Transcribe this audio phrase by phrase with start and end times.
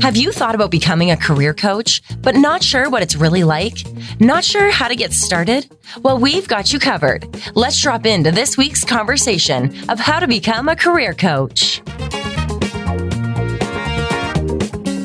[0.00, 3.84] Have you thought about becoming a career coach, but not sure what it's really like?
[4.18, 5.68] Not sure how to get started?
[6.02, 7.26] Well, we've got you covered.
[7.54, 11.82] Let's drop into this week's conversation of how to become a career coach.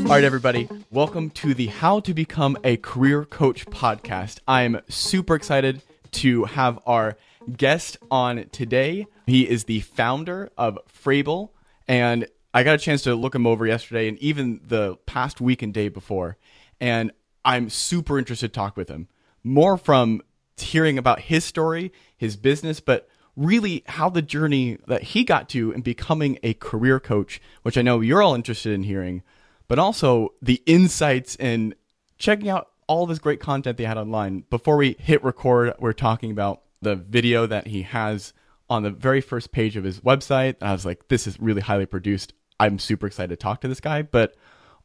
[0.05, 4.39] All right, everybody, welcome to the How to Become a Career Coach podcast.
[4.47, 5.81] I'm super excited
[6.11, 7.17] to have our
[7.57, 9.07] guest on today.
[9.27, 11.49] He is the founder of Frable,
[11.87, 15.61] and I got a chance to look him over yesterday and even the past week
[15.61, 16.37] and day before.
[16.79, 17.11] And
[17.45, 19.07] I'm super interested to talk with him.
[19.43, 20.21] More from
[20.57, 25.71] hearing about his story, his business, but really how the journey that he got to
[25.71, 29.23] in becoming a career coach, which I know you're all interested in hearing,
[29.67, 31.73] but also the insights and
[32.17, 34.43] checking out all this great content they had online.
[34.49, 38.33] Before we hit record, we're talking about the video that he has
[38.69, 40.55] on the very first page of his website.
[40.61, 42.33] I was like, this is really highly produced.
[42.59, 44.01] I'm super excited to talk to this guy.
[44.01, 44.35] But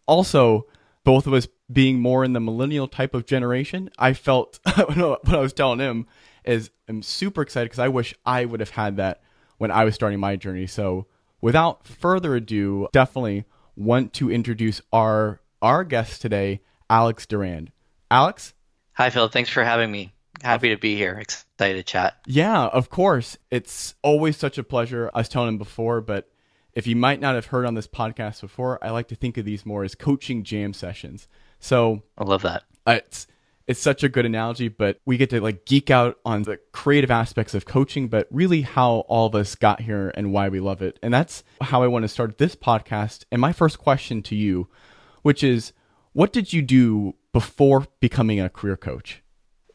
[0.07, 0.67] also,
[1.05, 5.39] both of us being more in the millennial type of generation, I felt what I
[5.39, 6.07] was telling him
[6.45, 9.23] is I'm super excited because I wish I would have had that
[9.59, 10.67] when I was starting my journey.
[10.67, 11.07] So,
[11.41, 13.45] without further ado, definitely
[13.77, 16.61] want to introduce our our guest today,
[16.91, 17.73] Alex Durand.
[18.11, 18.55] Alex,
[18.93, 19.29] hi Phil.
[19.29, 20.13] Thanks for having me.
[20.43, 21.19] Happy to be here.
[21.19, 22.17] Excited to chat.
[22.27, 23.37] Yeah, of course.
[23.51, 25.11] It's always such a pleasure.
[25.15, 26.29] I was telling him before, but
[26.73, 29.45] if you might not have heard on this podcast before, I like to think of
[29.45, 31.27] these more as coaching jam sessions.
[31.59, 32.65] So I love that.
[32.87, 33.27] Uh, it's
[33.67, 37.11] it's such a good analogy, but we get to like geek out on the creative
[37.11, 40.83] aspects of coaching, but really how all of us got here and why we love
[40.83, 40.99] it.
[41.03, 43.25] And that's how I want to start this podcast.
[43.33, 44.69] And my first question to you,
[45.23, 45.73] which is
[46.13, 49.23] what did you do before becoming a career coach?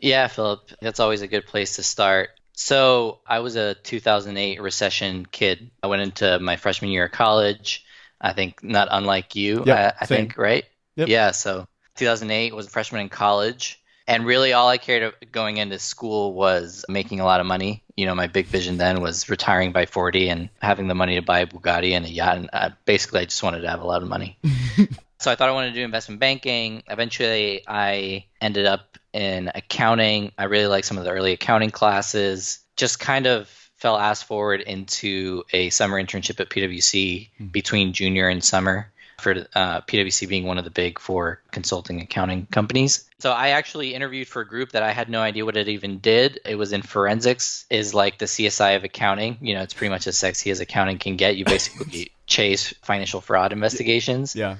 [0.01, 2.31] Yeah, Philip, that's always a good place to start.
[2.53, 5.71] So I was a 2008 recession kid.
[5.81, 7.85] I went into my freshman year of college.
[8.19, 9.63] I think not unlike you.
[9.65, 10.65] Yep, I, I think right.
[10.95, 11.07] Yep.
[11.07, 11.31] Yeah.
[11.31, 15.79] So 2008 was a freshman in college, and really all I cared about going into
[15.79, 17.83] school was making a lot of money.
[17.95, 21.21] You know, my big vision then was retiring by 40 and having the money to
[21.21, 22.37] buy a Bugatti and a yacht.
[22.37, 24.37] And uh, basically, I just wanted to have a lot of money.
[25.19, 26.83] so I thought I wanted to do investment banking.
[26.87, 30.31] Eventually, I ended up in accounting.
[30.37, 32.59] I really liked some of the early accounting classes.
[32.75, 37.47] Just kind of fell ass forward into a summer internship at PwC mm-hmm.
[37.47, 42.47] between junior and summer for uh, PwC being one of the big four consulting accounting
[42.47, 43.07] companies.
[43.19, 45.99] So I actually interviewed for a group that I had no idea what it even
[45.99, 46.39] did.
[46.43, 49.37] It was in forensics, is like the CSI of accounting.
[49.41, 51.37] You know, it's pretty much as sexy as accounting can get.
[51.37, 54.35] You basically chase financial fraud investigations.
[54.35, 54.57] Yeah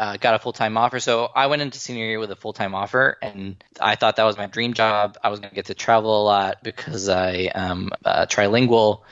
[0.00, 0.98] uh, got a full time offer.
[0.98, 4.24] So I went into senior year with a full time offer, and I thought that
[4.24, 5.18] was my dream job.
[5.22, 9.02] I was going to get to travel a lot because I am uh, trilingual.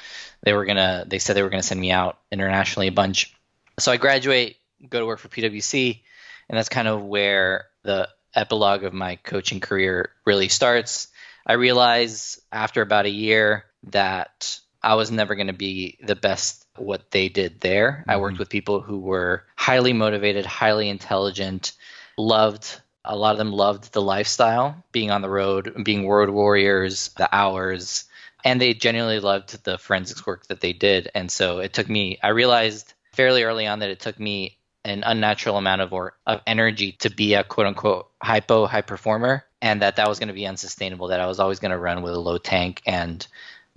[0.43, 3.35] They were gonna, they said they were to send me out internationally a bunch.
[3.79, 4.57] So I graduate,
[4.89, 6.01] go to work for PwC,
[6.49, 11.09] and that's kind of where the epilogue of my coaching career really starts.
[11.47, 16.65] I realize after about a year that I was never going to be the best
[16.81, 17.99] what they did there.
[18.01, 18.11] Mm-hmm.
[18.11, 21.73] I worked with people who were highly motivated, highly intelligent,
[22.17, 27.09] loved a lot of them loved the lifestyle, being on the road, being road warriors,
[27.17, 28.05] the hours,
[28.45, 31.11] and they genuinely loved the forensics work that they did.
[31.15, 35.03] And so it took me I realized fairly early on that it took me an
[35.05, 39.83] unnatural amount of or of energy to be a quote unquote hypo high performer and
[39.83, 42.15] that that was going to be unsustainable that I was always going to run with
[42.15, 43.27] a low tank and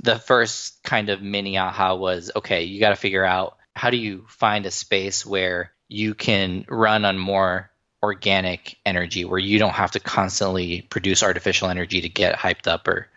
[0.01, 3.97] the first kind of mini aha was okay, you got to figure out how do
[3.97, 7.69] you find a space where you can run on more
[8.03, 12.87] organic energy, where you don't have to constantly produce artificial energy to get hyped up
[12.87, 13.07] or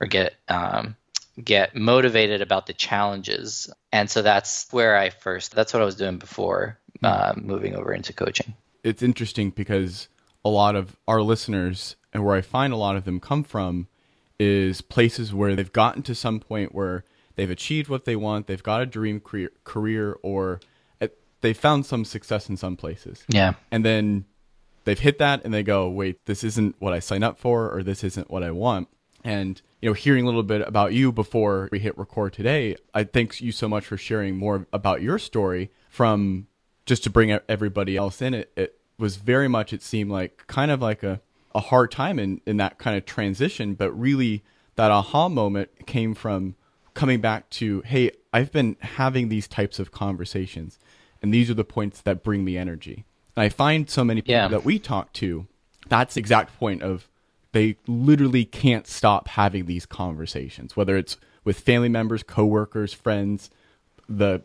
[0.00, 0.96] or get um,
[1.42, 3.70] get motivated about the challenges.
[3.92, 5.54] And so that's where I first.
[5.54, 8.54] That's what I was doing before uh, moving over into coaching.
[8.84, 10.08] It's interesting because
[10.44, 13.88] a lot of our listeners and where I find a lot of them come from
[14.38, 17.04] is places where they've gotten to some point where
[17.36, 20.60] they've achieved what they want, they've got a dream career, career or
[21.00, 21.08] uh,
[21.40, 23.24] they found some success in some places.
[23.28, 23.54] Yeah.
[23.70, 24.24] And then
[24.84, 27.82] they've hit that and they go, wait, this isn't what I signed up for or
[27.82, 28.88] this isn't what I want.
[29.24, 33.04] And, you know, hearing a little bit about you before we hit record today, I
[33.04, 36.46] thank you so much for sharing more about your story from
[36.84, 38.34] just to bring everybody else in.
[38.34, 41.20] It, it was very much, it seemed like kind of like a
[41.56, 44.44] a hard time in, in that kind of transition, but really
[44.74, 46.54] that aha moment came from
[46.92, 50.78] coming back to, hey, I've been having these types of conversations,
[51.22, 53.04] and these are the points that bring me energy.
[53.34, 54.48] And I find so many people yeah.
[54.48, 55.46] that we talk to,
[55.88, 57.08] that's the exact point of
[57.52, 63.50] they literally can't stop having these conversations, whether it's with family members, coworkers, friends,
[64.08, 64.42] the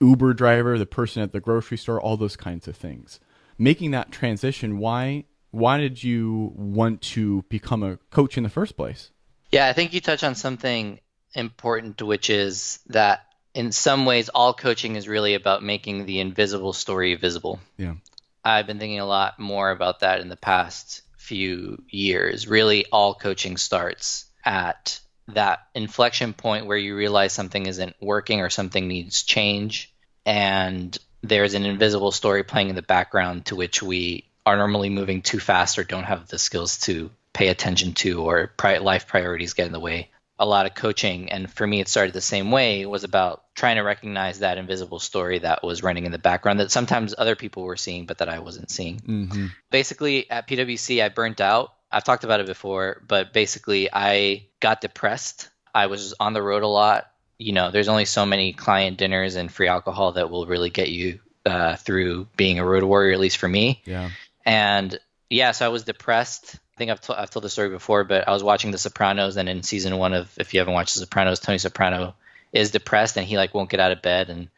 [0.00, 3.18] Uber driver, the person at the grocery store, all those kinds of things.
[3.58, 8.76] Making that transition, why why did you want to become a coach in the first
[8.76, 9.10] place?
[9.52, 10.98] Yeah, I think you touch on something
[11.34, 16.72] important, which is that in some ways, all coaching is really about making the invisible
[16.72, 17.60] story visible.
[17.76, 17.94] Yeah.
[18.42, 22.48] I've been thinking a lot more about that in the past few years.
[22.48, 28.48] Really, all coaching starts at that inflection point where you realize something isn't working or
[28.48, 29.92] something needs change.
[30.24, 35.22] And there's an invisible story playing in the background to which we are normally moving
[35.22, 39.54] too fast or don't have the skills to pay attention to, or pri- life priorities
[39.54, 40.10] get in the way.
[40.38, 43.76] A lot of coaching, and for me, it started the same way, was about trying
[43.76, 47.62] to recognize that invisible story that was running in the background that sometimes other people
[47.62, 48.98] were seeing, but that I wasn't seeing.
[48.98, 49.46] Mm-hmm.
[49.70, 51.72] Basically, at PwC, I burnt out.
[51.92, 55.48] I've talked about it before, but basically, I got depressed.
[55.74, 57.08] I was on the road a lot.
[57.38, 60.88] You know, there's only so many client dinners and free alcohol that will really get
[60.88, 63.82] you uh, through being a road warrior, at least for me.
[63.84, 64.10] Yeah.
[64.44, 64.98] And
[65.30, 66.56] yeah, so I was depressed.
[66.74, 69.36] I think I've, t- I've told the story before, but I was watching The Sopranos,
[69.36, 72.14] and in season one of, if you haven't watched The Sopranos, Tony Soprano
[72.52, 74.48] is depressed and he like won't get out of bed and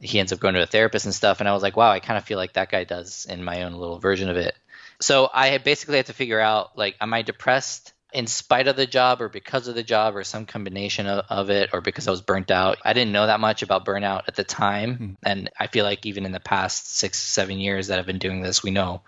[0.00, 1.40] he ends up going to a therapist and stuff.
[1.40, 3.64] And I was like, wow, I kind of feel like that guy does in my
[3.64, 4.54] own little version of it.
[5.00, 8.86] So I basically had to figure out like, am I depressed in spite of the
[8.86, 12.10] job or because of the job or some combination of, of it or because I
[12.10, 12.78] was burnt out?
[12.84, 14.96] I didn't know that much about burnout at the time.
[14.96, 15.12] Hmm.
[15.22, 18.40] And I feel like even in the past six, seven years that I've been doing
[18.40, 19.02] this, we know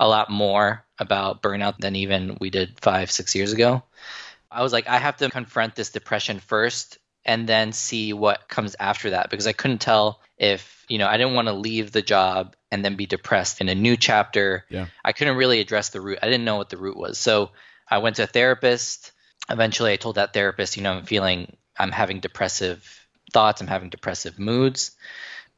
[0.00, 3.82] a lot more about burnout than even we did five, six years ago.
[4.50, 8.74] I was like, I have to confront this depression first and then see what comes
[8.80, 12.02] after that because I couldn't tell if, you know, I didn't want to leave the
[12.02, 14.64] job and then be depressed in a new chapter.
[14.68, 14.86] Yeah.
[15.04, 16.18] I couldn't really address the root.
[16.22, 17.18] I didn't know what the root was.
[17.18, 17.50] So
[17.90, 19.12] I went to a therapist.
[19.48, 22.86] Eventually, I told that therapist, you know, I'm feeling, I'm having depressive
[23.32, 24.92] thoughts, I'm having depressive moods.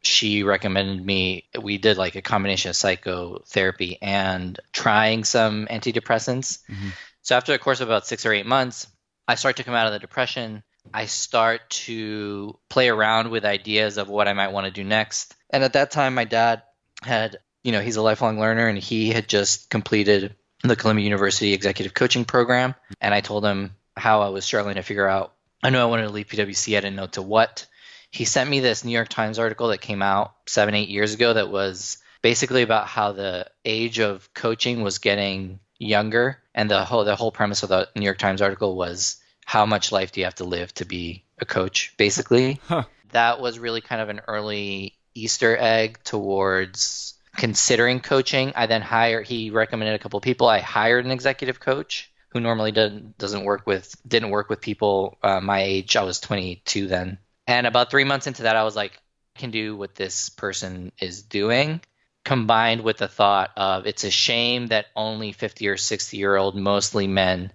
[0.01, 6.59] She recommended me, we did like a combination of psychotherapy and trying some antidepressants.
[6.69, 6.89] Mm-hmm.
[7.23, 8.89] So after a course of about six or eight months,
[9.29, 10.65] I start to come out of the depression.
[10.93, 15.37] I start to play around with ideas of what I might want to do next.
[15.51, 16.63] And at that time, my dad
[17.03, 20.35] had, you know, he's a lifelong learner and he had just completed
[20.69, 22.75] the Columbia University Executive Coaching Program.
[23.01, 25.33] And I told him how I was struggling to figure out.
[25.63, 26.77] I knew I wanted to leave PwC.
[26.77, 27.67] I didn't know to what.
[28.11, 31.33] He sent me this New York Times article that came out seven, eight years ago
[31.33, 36.39] that was basically about how the age of coaching was getting younger.
[36.55, 39.93] And the whole the whole premise of the New York Times article was how much
[39.93, 42.61] life do you have to live to be a coach, basically.
[42.69, 42.85] Huh.
[43.11, 48.53] That was really kind of an early Easter egg towards considering coaching.
[48.55, 50.49] I then hired, he recommended a couple people.
[50.49, 55.19] I hired an executive coach who normally doesn't, doesn't work with, didn't work with people
[55.23, 55.97] uh, my age.
[55.97, 57.19] I was 22 then.
[57.47, 59.01] And about three months into that, I was like,
[59.37, 61.81] I can do what this person is doing
[62.25, 66.55] combined with the thought of it's a shame that only 50 or 60 year old,
[66.55, 67.53] mostly men,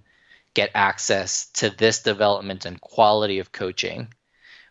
[0.53, 4.13] get access to this development and quality of coaching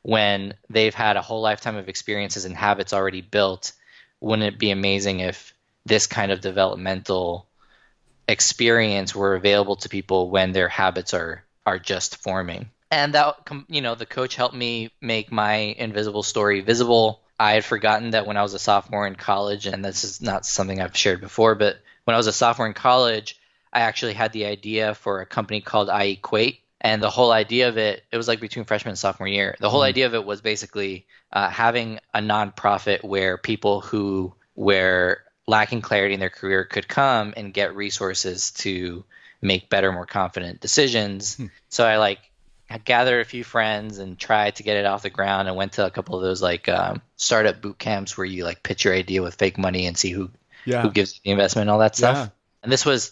[0.02, 3.72] when they've had a whole lifetime of experiences and habits already built.
[4.20, 5.54] Wouldn't it be amazing if
[5.84, 7.48] this kind of developmental
[8.28, 12.70] experience were available to people when their habits are are just forming?
[12.90, 17.20] And that you know, the coach helped me make my invisible story visible.
[17.38, 20.46] I had forgotten that when I was a sophomore in college, and this is not
[20.46, 23.38] something I've shared before, but when I was a sophomore in college,
[23.72, 26.60] I actually had the idea for a company called I Equate.
[26.80, 29.56] And the whole idea of it, it was like between freshman and sophomore year.
[29.60, 29.86] The whole Mhm.
[29.88, 36.14] idea of it was basically uh, having a nonprofit where people who were lacking clarity
[36.14, 39.04] in their career could come and get resources to
[39.42, 41.36] make better, more confident decisions.
[41.36, 41.46] Hmm.
[41.68, 42.18] So I like
[42.68, 45.72] had gathered a few friends and tried to get it off the ground and went
[45.74, 48.94] to a couple of those like um, startup boot camps where you like pitch your
[48.94, 50.30] idea with fake money and see who
[50.64, 50.82] Yeah.
[50.82, 52.16] who gives the investment and all that stuff.
[52.16, 52.28] Yeah.
[52.64, 53.08] And this was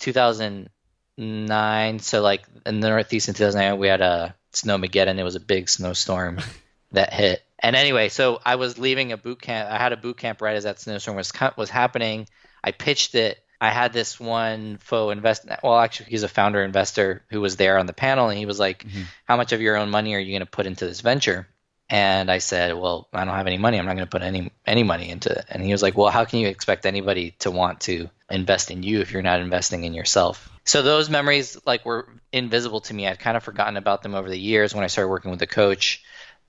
[1.17, 1.99] 2009.
[2.01, 5.19] So, like in the Northeast in 2009, we had a snowmageddon.
[5.19, 6.39] It was a big snowstorm
[6.93, 7.43] that hit.
[7.59, 9.71] And anyway, so I was leaving a boot camp.
[9.71, 12.29] I had a boot camp right as that snowstorm was was happening.
[12.63, 13.39] I pitched it.
[13.61, 15.47] I had this one faux invest.
[15.63, 18.59] Well, actually, he's a founder investor who was there on the panel, and he was
[18.59, 19.05] like, Mhm.
[19.25, 21.49] "How much of your own money are you going to put into this venture?"
[21.89, 23.79] And I said, "Well, I don't have any money.
[23.79, 26.11] I'm not going to put any any money into it." And he was like, "Well,
[26.11, 29.85] how can you expect anybody to want to invest in you if you're not investing
[29.85, 33.07] in yourself?" So those memories like were invisible to me.
[33.07, 35.47] I'd kind of forgotten about them over the years when I started working with the
[35.47, 36.03] coach.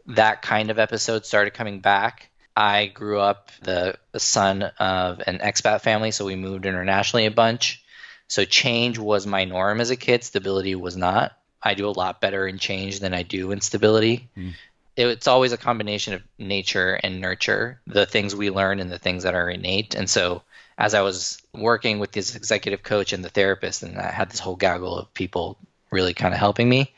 [0.07, 2.29] That kind of episode started coming back.
[2.55, 7.83] I grew up the, son of an expat family, so we moved internationally a bunch.
[8.29, 10.23] So change was my norm as a kid.
[10.23, 11.33] Stability was not.
[11.61, 14.29] I do a lot better in change than I do in stability.
[14.37, 14.53] Mm.
[14.95, 19.23] it's always a combination of nature and nurture, the things we learn and the things
[19.23, 19.93] that are innate.
[19.95, 20.43] And so
[20.77, 24.39] as I was working with this executive coach and the therapist, and I had this
[24.39, 25.57] whole gaggle of people
[25.91, 26.93] really kind of helping me,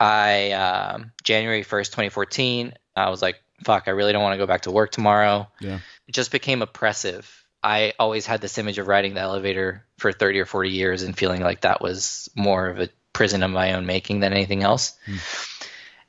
[0.00, 4.46] I um, January 1st, 2014, I was like, fuck, I really don't want to go
[4.46, 5.48] back to work tomorrow.
[5.60, 5.78] Yeah.
[6.08, 7.44] It just became oppressive.
[7.62, 11.16] I always had this image of riding the elevator for 30 or 40 years and
[11.16, 14.94] feeling like that was more of a prison of my own making than anything else.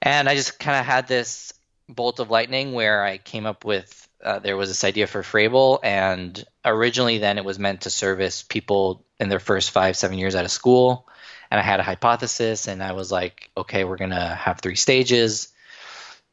[0.02, 1.54] And I just kind of had this
[1.88, 5.80] bolt of lightning where I came up with uh, there was this idea for Frable,
[5.84, 10.36] and originally then it was meant to service people in their first five, seven years
[10.36, 11.08] out of school.
[11.52, 15.50] And I had a hypothesis, and I was like, okay, we're gonna have three stages.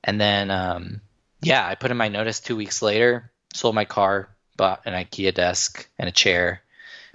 [0.03, 1.01] And then, um,
[1.43, 5.35] yeah, I put in my notice two weeks later, sold my car, bought an IKEA
[5.35, 6.63] desk and a chair,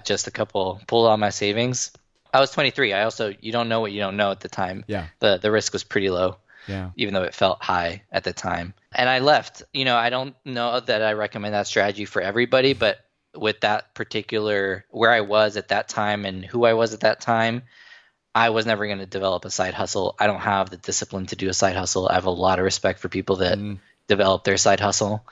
[0.04, 1.92] just a couple, pulled all my savings.
[2.34, 2.94] I was 23.
[2.94, 4.84] I also, you don't know what you don't know at the time.
[4.88, 5.08] Yeah.
[5.20, 6.38] The the risk was pretty low
[6.68, 6.92] Yeah.
[6.96, 8.74] even though it felt high at the time.
[8.94, 9.64] And I left.
[9.74, 12.98] You know, I don't know that I recommend that strategy for everybody, but
[13.36, 17.20] with that particular where I was at that time and who I was at that
[17.22, 17.64] time,
[18.34, 20.16] I was never going to develop a side hustle.
[20.20, 22.08] I don't have the discipline to do a side hustle.
[22.10, 23.80] I have a lot of respect for people that Mm.
[24.08, 25.26] develop their side hustle.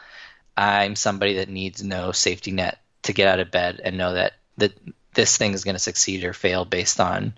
[0.56, 4.34] I'm somebody that needs no safety net to get out of bed and know that
[4.58, 4.74] that
[5.14, 7.34] this thing is going to succeed or fail based on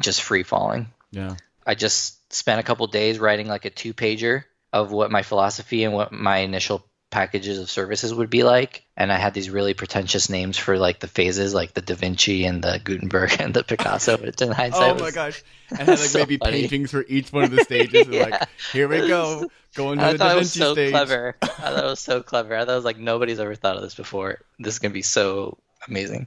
[0.00, 0.88] just free falling.
[1.10, 1.36] Yeah.
[1.66, 5.84] I just spent a couple days writing like a two pager of what my philosophy
[5.84, 8.84] and what my initial packages of services would be like.
[8.96, 12.44] And I had these really pretentious names for like the phases, like the Da Vinci
[12.44, 14.16] and the Gutenberg and the Picasso.
[14.16, 15.42] But in hindsight, Oh my was- gosh.
[15.70, 16.62] And had like so maybe funny.
[16.62, 18.08] paintings for each one of the stages.
[18.08, 18.22] Yeah.
[18.24, 19.48] Like, here we go.
[19.76, 20.90] Going to I the thought Da it was so stage.
[20.90, 21.36] clever.
[21.42, 22.56] I thought it was so clever.
[22.56, 24.38] I thought it was like nobody's ever thought of this before.
[24.58, 26.26] This is gonna be so amazing.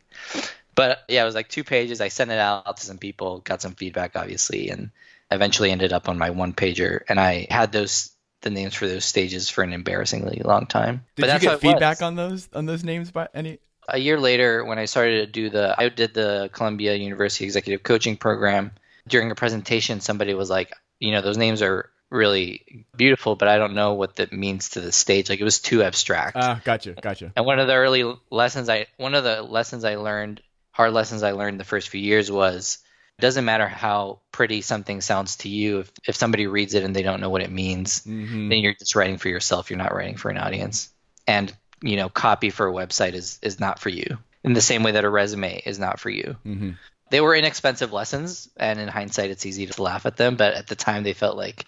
[0.76, 2.00] But yeah, it was like two pages.
[2.02, 4.92] I sent it out to some people, got some feedback, obviously, and
[5.34, 7.02] eventually ended up on my one pager.
[7.08, 8.12] And I had those
[8.42, 11.06] the names for those stages for an embarrassingly long time.
[11.16, 13.60] Did but you get feedback on those on those names by any?
[13.90, 17.84] a year later when I started to do the I did the Columbia University Executive
[17.84, 18.72] Coaching Program
[19.10, 23.58] during a presentation somebody was like you know those names are really beautiful but I
[23.58, 26.94] don't know what that means to the stage like it was too abstract Ah, gotcha,
[26.94, 27.34] gotcha.
[27.36, 31.22] and one of the early lessons I one of the lessons I learned hard lessons
[31.22, 32.78] I learned the first few years was
[33.24, 37.03] doesn't matter how pretty something sounds to you if if somebody reads it and they
[37.03, 39.70] don't know what it means hmm then you're just writing for yourself.
[39.70, 40.94] You're not writing for an audience.
[41.25, 44.18] And you know, copy for a website is is not for you.
[44.44, 46.36] In the same way that a resume is not for you.
[46.44, 46.72] hmm
[47.12, 50.36] They were inexpensive lessons, and in hindsight, it's easy to laugh at them.
[50.36, 51.65] But at the time, they felt like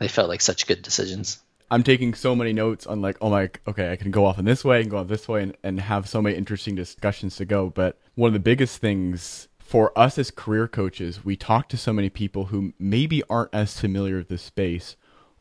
[0.00, 1.38] they felt like such good decisions.
[1.70, 4.44] I'm taking so many notes on like, oh my, okay, I can go off in
[4.44, 7.44] this way, and go off this way, and, and have so many interesting discussions to
[7.44, 7.70] go.
[7.70, 11.92] But one of the biggest things for us as career coaches, we talk to so
[11.92, 14.96] many people who maybe aren't as familiar with the space,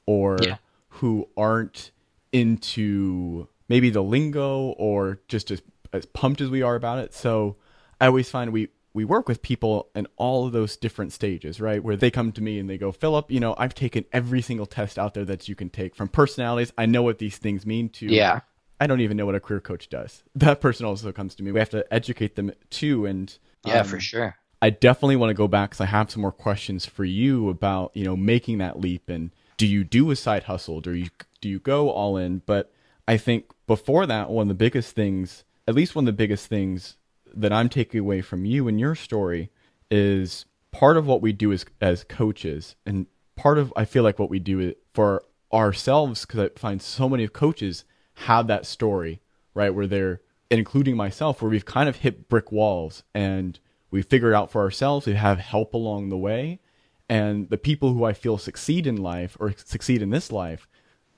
[0.05, 0.57] or Yeah.
[0.99, 1.89] who aren't
[2.31, 7.11] into maybe the lingo, or just as as pumped as we are about it.
[7.15, 7.55] So
[7.99, 11.83] I always find we we work with people in all of those different stages, right?
[11.83, 14.67] Where they come to me and they go, Philip, you know, I've taken every single
[14.67, 16.71] test out there that you can take from personalities.
[16.77, 18.41] I know what these things mean to Yeah.
[18.79, 20.23] I don't even know what a career coach does.
[20.35, 21.51] That person also comes to me.
[21.51, 23.07] We have to educate them too.
[23.07, 24.35] And Yeah, um, for sure.
[24.61, 27.91] I definitely want to go back because I have some more questions for you about
[27.93, 30.81] you know making that leap and do you do a side hustle?
[30.81, 31.09] Do you
[31.41, 32.41] do you go all in?
[32.45, 32.71] But
[33.07, 36.47] I think before that, one of the biggest things, at least one of the biggest
[36.47, 36.95] things
[37.35, 39.51] that I'm taking away from you and your story
[39.91, 44.19] is part of what we do as as coaches and part of I feel like
[44.19, 49.21] what we do for ourselves because I find so many coaches have that story
[49.53, 53.59] right where they're including myself where we've kind of hit brick walls and
[53.91, 56.59] we figure it out for ourselves we have help along the way
[57.07, 60.67] and the people who I feel succeed in life or succeed in this life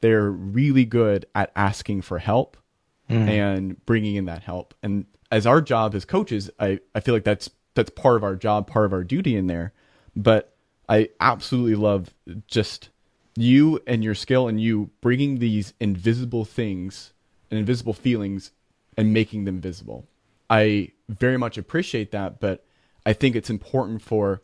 [0.01, 2.57] they're really good at asking for help
[3.09, 3.29] mm-hmm.
[3.29, 4.73] and bringing in that help.
[4.83, 8.35] And as our job as coaches, I, I feel like that's that's part of our
[8.35, 9.73] job, part of our duty in there.
[10.15, 10.53] But
[10.89, 12.13] I absolutely love
[12.47, 12.89] just
[13.37, 17.13] you and your skill and you bringing these invisible things
[17.49, 18.51] and invisible feelings
[18.97, 20.07] and making them visible.
[20.49, 22.65] I very much appreciate that, but
[23.05, 24.41] I think it's important for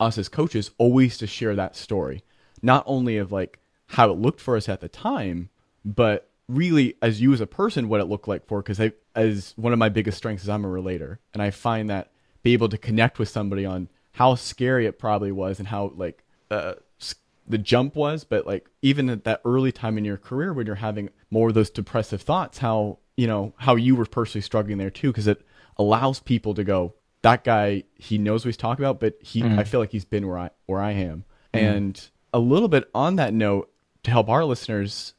[0.00, 2.22] us as coaches always to share that story,
[2.62, 5.50] not only of like how it looked for us at the time,
[5.84, 8.62] but really as you as a person, what it looked like for.
[8.62, 11.90] Because I, as one of my biggest strengths is I'm a relator, and I find
[11.90, 12.10] that
[12.42, 16.22] be able to connect with somebody on how scary it probably was and how like
[16.50, 16.74] uh,
[17.46, 20.76] the jump was, but like even at that early time in your career when you're
[20.76, 24.90] having more of those depressive thoughts, how you know how you were personally struggling there
[24.90, 25.44] too, because it
[25.76, 29.58] allows people to go, that guy he knows what he's talking about, but he mm-hmm.
[29.58, 31.24] I feel like he's been where I where I am.
[31.52, 31.66] Mm-hmm.
[31.66, 33.70] And a little bit on that note,
[34.02, 35.14] to help our listeners,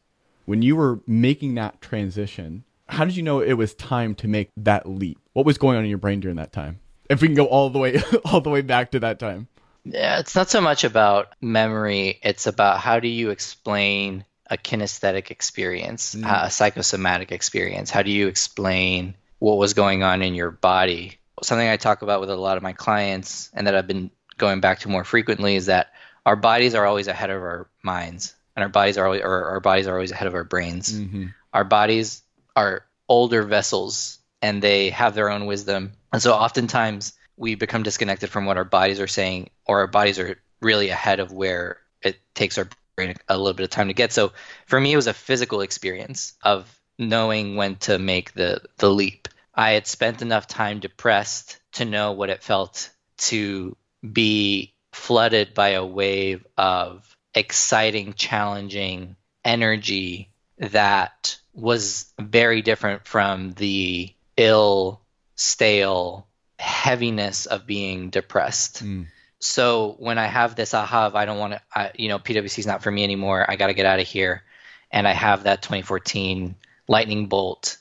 [0.45, 4.51] when you were making that transition, how did you know it was time to make
[4.57, 5.19] that leap?
[5.33, 6.79] What was going on in your brain during that time?
[7.09, 9.47] If we can go all the way all the way back to that time.
[9.83, 15.31] Yeah, it's not so much about memory, it's about how do you explain a kinesthetic
[15.31, 16.45] experience, Mm.
[16.45, 17.89] a psychosomatic experience?
[17.89, 21.17] How do you explain what was going on in your body?
[21.41, 24.59] Something I talk about with a lot of my clients and that I've been going
[24.61, 25.91] back to more frequently is that
[26.25, 29.59] our bodies are always ahead of our minds and our bodies are always or our
[29.59, 30.93] bodies are always ahead of our brains.
[30.93, 31.27] Mm-hmm.
[31.53, 32.21] Our bodies
[32.55, 35.93] are older vessels and they have their own wisdom.
[36.11, 40.19] And so oftentimes we become disconnected from what our bodies are saying or our bodies
[40.19, 44.13] are really ahead of where it takes our a little bit of time to get.
[44.13, 44.31] So
[44.65, 49.27] for me it was a physical experience of knowing when to make the the leap.
[49.53, 53.75] I had spent enough time depressed to know what it felt to
[54.13, 64.13] be flooded by a wave of exciting, challenging energy that was very different from the
[64.37, 65.01] ill,
[65.35, 66.27] stale
[66.59, 68.83] heaviness of being depressed.
[68.83, 69.07] Mm.
[69.45, 72.67] So when I have this aha of I don't want to, you know, PwC is
[72.67, 73.45] not for me anymore.
[73.47, 74.43] I got to get out of here,
[74.91, 76.55] and I have that 2014
[76.87, 77.77] lightning bolt.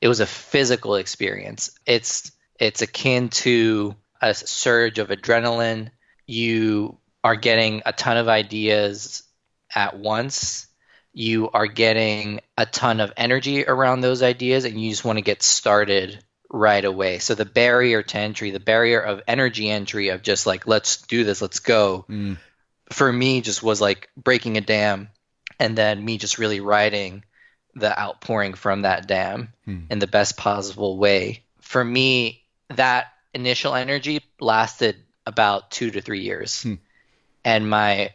[0.00, 1.70] It was a physical experience.
[1.86, 5.90] It's it's akin to a surge of adrenaline.
[6.26, 9.22] You are getting a ton of ideas
[9.74, 10.66] at once.
[11.12, 15.22] You are getting a ton of energy around those ideas, and you just want to
[15.22, 17.18] get started right away.
[17.18, 21.24] So the barrier to entry, the barrier of energy entry of just like let's do
[21.24, 22.38] this, let's go, Mm.
[22.92, 25.08] for me just was like breaking a dam,
[25.58, 27.24] and then me just really riding
[27.74, 29.80] the outpouring from that dam Hmm.
[29.90, 31.42] in the best possible way.
[31.60, 32.42] For me,
[32.74, 36.62] that initial energy lasted about two to three years.
[36.62, 36.74] Hmm.
[37.44, 38.12] And my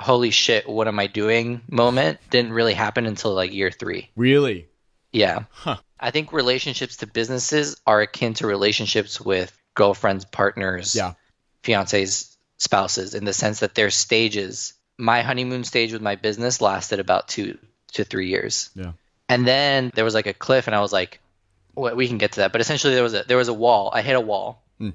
[0.00, 4.10] holy shit, what am I doing moment didn't really happen until like year three.
[4.16, 4.66] Really?
[5.12, 5.44] Yeah.
[5.50, 5.76] Huh.
[6.04, 11.14] I think relationships to businesses are akin to relationships with girlfriends, partners, Yeah.
[11.62, 14.74] fiancés, spouses, in the sense that there's stages.
[14.98, 17.56] My honeymoon stage with my business lasted about two
[17.94, 18.68] to three years.
[18.74, 18.92] Yeah.
[19.30, 21.20] And then there was like a cliff, and I was like,
[21.74, 22.52] well, we can get to that.
[22.52, 23.90] But essentially, there was a there was a wall.
[23.90, 24.62] I hit a wall.
[24.78, 24.90] Hmm.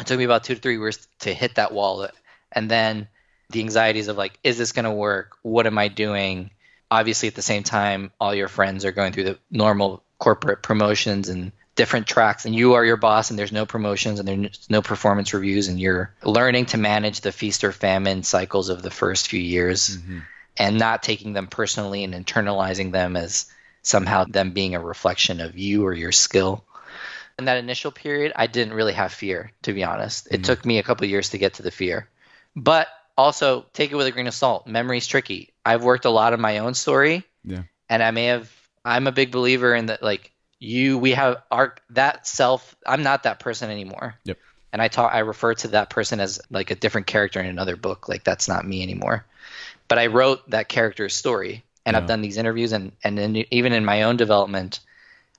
[0.00, 2.08] It took me about two to three years to hit that wall,
[2.50, 3.06] and then
[3.50, 5.36] the anxieties of like, is this going to work?
[5.42, 6.50] What am I doing?
[6.90, 11.28] Obviously, at the same time, all your friends are going through the normal corporate promotions
[11.28, 14.82] and different tracks, and you are your boss, and there's no promotions and there's no
[14.82, 19.28] performance reviews, and you're learning to manage the feast or famine cycles of the first
[19.28, 20.22] few years Mhm.
[20.56, 23.46] and not taking them personally and internalizing them as
[23.82, 26.64] somehow them being a reflection of you or your skill.
[27.38, 30.26] In that initial period, I didn't really have fear, to be honest.
[30.32, 30.44] It Mhm.
[30.44, 32.08] took me a couple of years to get to the fear.
[32.56, 34.66] But also, take it with a grain of salt.
[34.66, 35.52] Memory's tricky.
[35.64, 37.62] I've worked a lot on my own story, Yeah.
[37.88, 38.50] and I may have.
[38.88, 40.02] I'm a big believer in that.
[40.02, 42.76] Like you, we have our that self.
[42.86, 44.14] I'm not that person anymore.
[44.24, 44.38] Yep.
[44.72, 45.14] And I talk.
[45.14, 48.08] I refer to that person as like a different character in another book.
[48.08, 49.24] Like that's not me anymore.
[49.88, 52.00] But I wrote that character's story, and Yeah.
[52.00, 54.80] I've done these interviews, and and then even in my own development,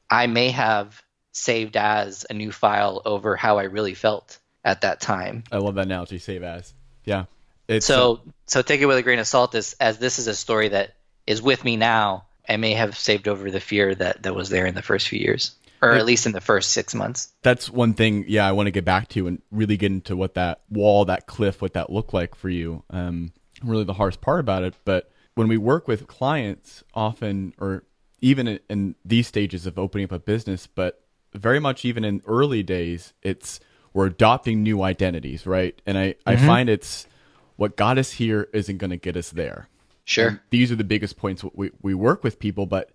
[0.10, 5.00] I may have saved as a new file over how I really felt at that
[5.00, 5.44] time.
[5.52, 6.20] I love that analogy.
[6.20, 6.74] Save as.
[7.06, 7.26] Yeah.
[7.68, 9.54] It's So so take it with a grain of salt.
[9.56, 10.96] As as this is a story that
[11.28, 14.66] is with me now, I may have saved over the fear that that was there
[14.66, 17.32] in the first few years, or at least in the first six months.
[17.44, 20.34] that's one thing yeah i want to get back to and really get into what
[20.34, 23.32] that wall that cliff what that looked like for you um
[23.64, 24.74] really the hardest part about it.
[24.86, 27.84] But when we work with clients often or
[28.22, 31.02] even in, in these stages of opening up a business but
[31.34, 33.60] very much even in early days it's
[33.94, 35.82] we're adopting new identities right?
[35.86, 37.08] And i i find it's
[37.56, 39.70] what got us here isn't going to get us there
[40.10, 40.28] Sure.
[40.30, 42.89] and these are the biggest points we, we work with people but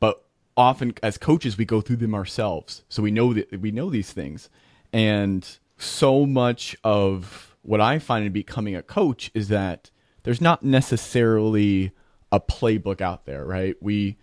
[0.00, 0.22] but
[0.56, 2.82] often as coaches we go through them ourselves.
[2.88, 4.50] So we know that we know these things.
[4.92, 9.90] And so much of what i find in becoming a coach is that
[10.24, 11.92] there's not necessarily
[12.32, 13.76] a playbook out there right?
[13.80, 14.16] We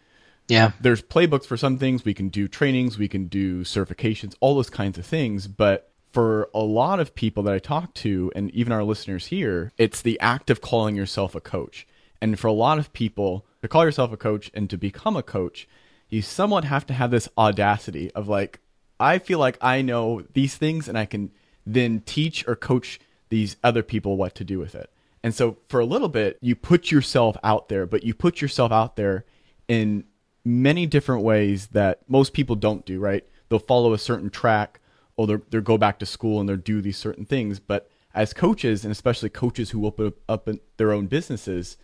[0.47, 0.71] Yeah.
[0.81, 2.05] there's playbooks for some things.
[2.05, 2.97] We can do trainings.
[2.99, 5.47] We can do certifications all those kinds of things.
[5.47, 9.73] But for a lot of people that i talk to and even our listeners here
[9.77, 11.85] it's the act of calling yourself a coach
[12.31, 15.23] and for a lot of people to call yourself a coach and to become a
[15.23, 15.67] coach
[16.09, 18.59] you somewhat have to have this audacity of like
[18.99, 21.31] i feel like i know these things and i can
[21.65, 24.89] then teach or coach these other people what to do with it
[25.23, 28.71] and so for a little bit you put yourself out there but you put yourself
[28.71, 29.25] out there
[29.67, 30.03] in
[30.45, 33.25] many different ways that most people don't do, right?
[33.49, 34.79] They'll follow a certain track
[35.17, 37.59] or they'll, they'll go back to school and they'll do these certain things.
[37.59, 41.77] But as coaches, and especially coaches who open up their own businesses,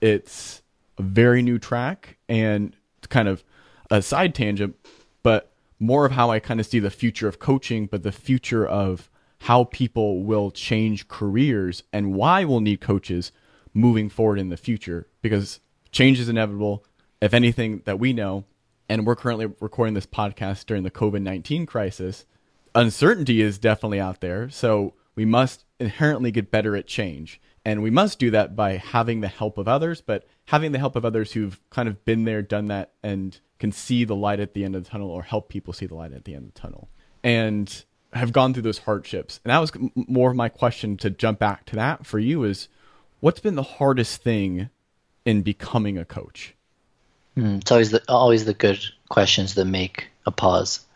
[0.00, 0.62] it's
[0.98, 2.74] a very new track and
[3.08, 3.44] kind of
[3.90, 4.76] a side tangent,
[5.22, 8.66] but more of how I kind of see the future of coaching, but the future
[8.66, 13.32] of how people will change careers and why we'll need coaches
[13.74, 15.60] moving forward in the future because
[15.92, 16.84] change is inevitable.
[17.20, 18.44] If anything that we know,
[18.88, 22.24] and we're currently recording this podcast during the COVID 19 crisis,
[22.74, 24.48] uncertainty is definitely out there.
[24.48, 27.40] So we must inherently get better at change.
[27.66, 30.94] And we must do that by having the help of others, but having the help
[30.94, 34.54] of others who've kind of been there, done that, and can see the light at
[34.54, 36.54] the end of the tunnel or help people see the light at the end of
[36.54, 36.88] the tunnel.
[37.24, 39.40] And have gone through those hardships.
[39.44, 42.68] And that was more of my question to jump back to that for you is
[43.18, 44.70] what's been the hardest thing
[45.24, 46.54] in becoming a coach?
[47.36, 50.86] Mm, it's always the always the good questions that make a pause.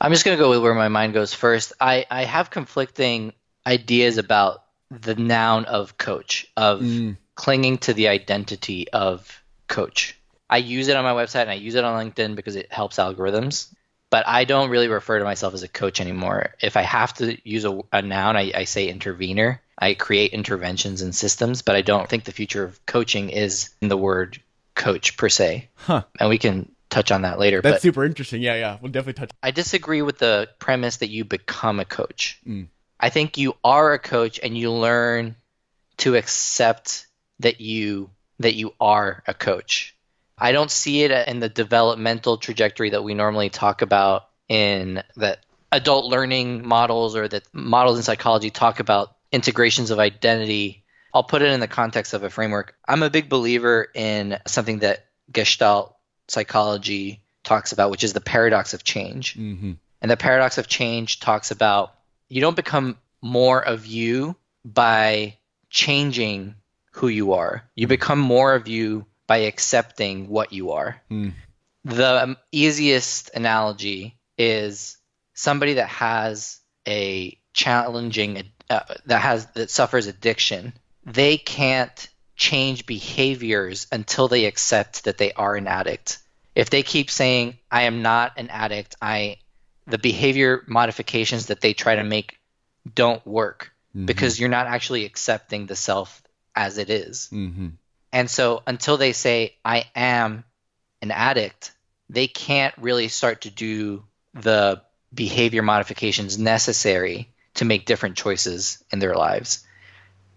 [0.00, 1.72] I'm just gonna go with where my mind goes first.
[1.80, 3.32] I, I have conflicting
[3.64, 7.16] ideas about the noun of coach, of mm.
[7.34, 10.16] clinging to the identity of coach.
[10.48, 12.96] I use it on my website and I use it on LinkedIn because it helps
[12.96, 13.72] algorithms.
[14.10, 16.56] But I don't really refer to myself as a coach anymore.
[16.60, 19.62] If I have to use a, a noun, I, I say intervener.
[19.78, 23.88] I create interventions and systems, but I don't think the future of coaching is in
[23.88, 24.42] the word
[24.74, 25.68] coach per se.
[25.76, 26.02] Huh.
[26.18, 27.62] And we can touch on that later.
[27.62, 28.42] That's super interesting.
[28.42, 28.78] Yeah, yeah.
[28.82, 29.30] We'll definitely touch.
[29.42, 32.40] I disagree with the premise that you become a coach.
[32.46, 32.66] Mm.
[33.00, 35.36] I think you are a coach and you learn
[35.98, 37.06] to accept
[37.40, 39.94] that you that you are a coach.
[40.38, 45.40] I don't see it in the developmental trajectory that we normally talk about in that
[45.72, 50.82] adult learning models or that models in psychology talk about integrations of identity.
[51.12, 52.74] I'll put it in the context of a framework.
[52.86, 55.94] I'm a big believer in something that Gestalt
[56.28, 59.34] psychology talks about, which is the paradox of change.
[59.34, 59.72] Mm-hmm.
[60.02, 61.94] And the paradox of change talks about
[62.30, 65.36] you don't become more of you by
[65.68, 66.54] changing
[66.92, 67.68] who you are.
[67.74, 67.90] You mm.
[67.90, 71.02] become more of you by accepting what you are.
[71.10, 71.32] Mm.
[71.84, 74.96] The easiest analogy is
[75.34, 80.72] somebody that has a challenging uh, that has that suffers addiction.
[81.04, 86.18] They can't change behaviors until they accept that they are an addict.
[86.54, 89.38] If they keep saying I am not an addict, I
[89.90, 92.38] the behavior modifications that they try to make
[92.94, 94.06] don't work mm-hmm.
[94.06, 96.22] because you're not actually accepting the self
[96.54, 97.28] as it is.
[97.32, 97.68] Mm-hmm.
[98.12, 100.44] And so until they say, I am
[101.02, 101.72] an addict,
[102.08, 108.98] they can't really start to do the behavior modifications necessary to make different choices in
[108.98, 109.66] their lives.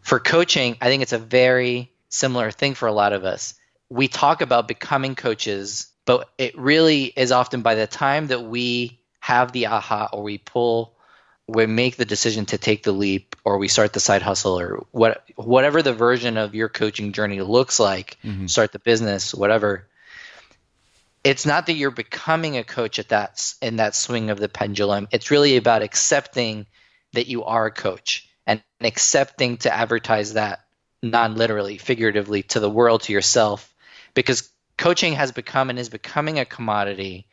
[0.02, 3.56] For coaching, I think it's a very similar thing for a lot of us.
[3.90, 9.00] We talk about becoming coaches, but it really is often by the time that we
[9.24, 10.94] have the aha or we pull
[11.48, 14.86] we make the decision to take the leap or we start the side hustle or
[14.92, 18.48] what whatever the version of your coaching journey looks like mm-hmm.
[18.48, 19.88] start the business whatever
[21.24, 25.08] it's not that you're becoming a coach at that in that swing of the pendulum
[25.10, 26.66] it's really about accepting
[27.14, 30.66] that you are a coach and accepting to advertise that
[31.02, 33.74] non literally figuratively to the world to yourself
[34.16, 37.26] because coaching has become and is becoming a commodity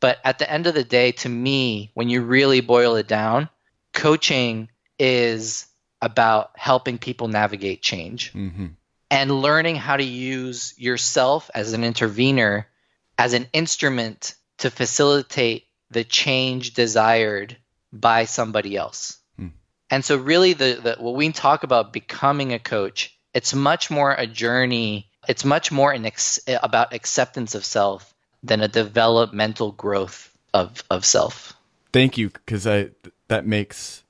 [0.00, 3.48] but at the end of the day, to me, when you really boil it down,
[3.92, 5.66] coaching is
[6.00, 8.66] about helping people navigate change mm-hmm.
[9.10, 12.68] and learning how to use yourself as an intervener,
[13.16, 17.56] as an instrument to facilitate the change desired
[17.92, 19.18] by somebody else.
[19.40, 19.52] Mm.
[19.90, 24.12] And so, really, the, the what we talk about becoming a coach, it's much more
[24.12, 25.10] a journey.
[25.28, 31.04] It's much more an ex- about acceptance of self than a developmental growth of of
[31.04, 31.54] self.
[31.92, 32.90] Thank you, because I
[33.28, 34.04] that makes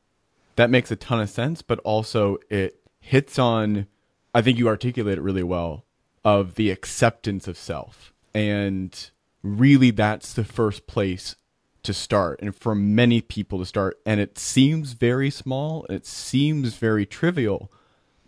[0.56, 3.86] that makes a ton of sense, but also it hits on.
[4.34, 5.84] I think you articulate it really well
[6.24, 9.10] of the acceptance of self, and
[9.42, 11.36] really that's the first place
[11.84, 13.98] to start, and for many people to start.
[14.04, 17.72] And it seems very small, it seems very trivial,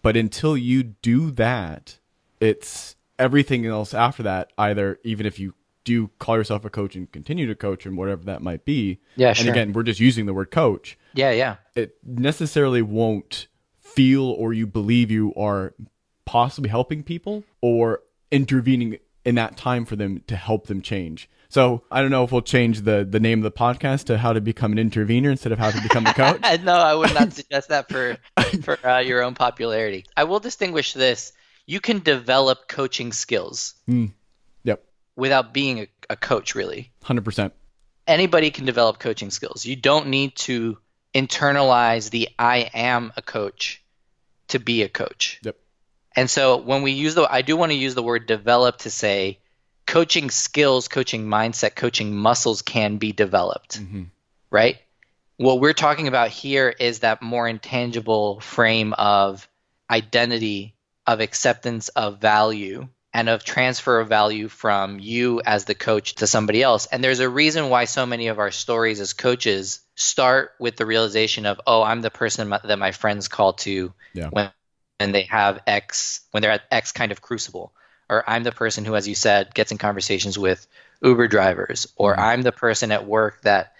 [0.02, 1.98] but until you do that,
[2.40, 4.52] it's everything else after that.
[4.56, 5.54] Either even if you
[5.90, 9.00] do call yourself a coach and continue to coach and whatever that might be.
[9.16, 9.48] Yeah, sure.
[9.48, 10.98] And again, we're just using the word coach.
[11.14, 11.56] Yeah, yeah.
[11.74, 13.48] It necessarily won't
[13.80, 15.74] feel or you believe you are
[16.24, 21.28] possibly helping people or intervening in that time for them to help them change.
[21.48, 24.32] So I don't know if we'll change the the name of the podcast to how
[24.32, 26.40] to become an intervener instead of how to become a coach.
[26.62, 28.16] no, I would not suggest that for
[28.62, 30.06] for uh, your own popularity.
[30.16, 31.32] I will distinguish this.
[31.66, 33.74] You can develop coaching skills.
[33.88, 34.12] Mm
[35.20, 36.90] without being a, a coach, really.
[37.04, 37.52] 100%.
[38.06, 39.64] Anybody can develop coaching skills.
[39.64, 40.78] You don't need to
[41.14, 43.82] internalize the I am a coach
[44.48, 45.38] to be a coach.
[45.42, 45.56] Yep.
[46.16, 48.90] And so when we use the, I do want to use the word develop to
[48.90, 49.38] say
[49.86, 54.04] coaching skills, coaching mindset, coaching muscles can be developed, mm-hmm.
[54.50, 54.78] right?
[55.36, 59.48] What we're talking about here is that more intangible frame of
[59.88, 60.74] identity,
[61.06, 66.26] of acceptance of value, and of transfer of value from you as the coach to
[66.26, 66.86] somebody else.
[66.86, 70.86] And there's a reason why so many of our stories as coaches start with the
[70.86, 74.28] realization of, oh, I'm the person that my friends call to yeah.
[74.28, 74.50] when
[75.00, 77.72] and they have X when they're at X kind of crucible.
[78.08, 80.66] Or I'm the person who, as you said, gets in conversations with
[81.02, 81.92] Uber drivers.
[81.96, 82.22] Or mm-hmm.
[82.22, 83.72] I'm the person at work that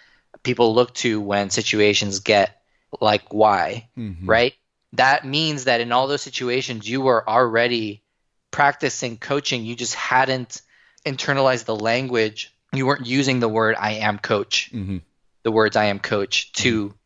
[0.43, 2.62] people look to when situations get
[3.01, 4.29] like Y, mm-hmm.
[4.29, 4.55] right?
[4.95, 8.03] That means that in all those situations, you were already
[8.51, 9.65] practicing coaching.
[9.65, 10.63] You just hadn't
[11.05, 12.55] internalized the language.
[12.73, 14.99] You weren't using the word I am coach, mm-hmm.
[15.43, 16.97] the words I am coach to mm-hmm.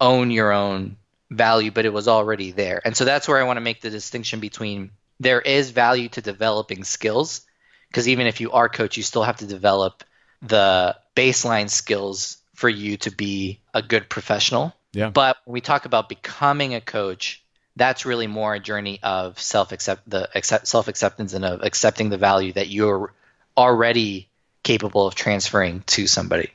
[0.00, 0.96] own your own
[1.30, 2.80] value, but it was already there.
[2.84, 4.90] And so that's where I want to make the distinction between
[5.20, 7.42] there is value to developing skills,
[7.88, 10.04] because even if you are coach, you still have to develop
[10.42, 14.74] the baseline skills for you to be a good professional.
[14.92, 15.10] Yeah.
[15.10, 17.43] But when we talk about becoming a coach,
[17.76, 22.08] that's really more a journey of self accept the accept, self acceptance and of accepting
[22.08, 23.12] the value that you're
[23.56, 24.28] already
[24.62, 26.50] capable of transferring to somebody.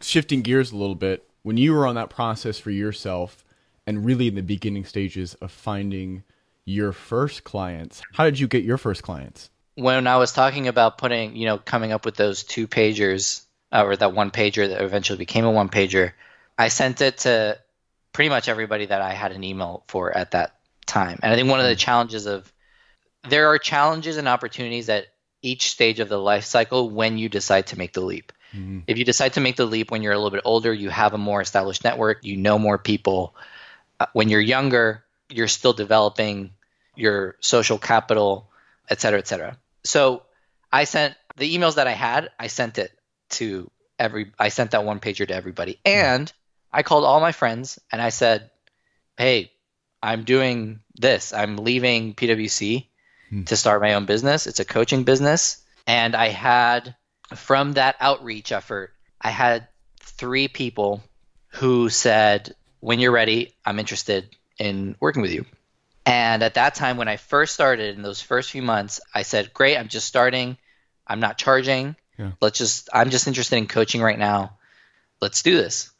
[0.00, 3.44] Shifting gears a little bit, when you were on that process for yourself,
[3.86, 6.22] and really in the beginning stages of finding
[6.64, 8.02] your first clients.
[8.12, 9.50] How did you get your first clients?
[9.74, 13.42] When I was talking about putting, you know, coming up with those two pagers
[13.72, 16.12] uh, or that one pager that eventually became a one pager,
[16.56, 17.58] I sent it to
[18.14, 21.18] pretty much everybody that I had an email for at that time.
[21.22, 22.50] And I think one of the challenges of
[23.28, 25.06] there are challenges and opportunities at
[25.42, 28.32] each stage of the life cycle when you decide to make the leap.
[28.54, 28.80] Mm-hmm.
[28.86, 31.12] If you decide to make the leap when you're a little bit older, you have
[31.12, 33.34] a more established network, you know more people,
[33.98, 36.50] uh, when you're younger, you're still developing
[36.94, 38.48] your social capital,
[38.88, 39.58] et cetera, et cetera.
[39.82, 40.22] So
[40.72, 42.96] I sent the emails that I had, I sent it
[43.30, 45.80] to every, I sent that one pager to everybody.
[45.84, 46.32] And
[46.74, 48.50] I called all my friends and I said,
[49.16, 49.52] hey,
[50.02, 51.32] I'm doing this.
[51.32, 52.88] I'm leaving PwC
[53.30, 53.44] hmm.
[53.44, 54.48] to start my own business.
[54.48, 55.62] It's a coaching business.
[55.86, 56.96] And I had,
[57.32, 59.68] from that outreach effort, I had
[60.00, 61.00] three people
[61.46, 65.46] who said, when you're ready, I'm interested in working with you.
[66.04, 69.54] And at that time, when I first started in those first few months, I said,
[69.54, 70.58] Great, I'm just starting.
[71.06, 71.96] I'm not charging.
[72.18, 72.32] Yeah.
[72.42, 74.58] Let's just, I'm just interested in coaching right now.
[75.22, 75.90] Let's do this.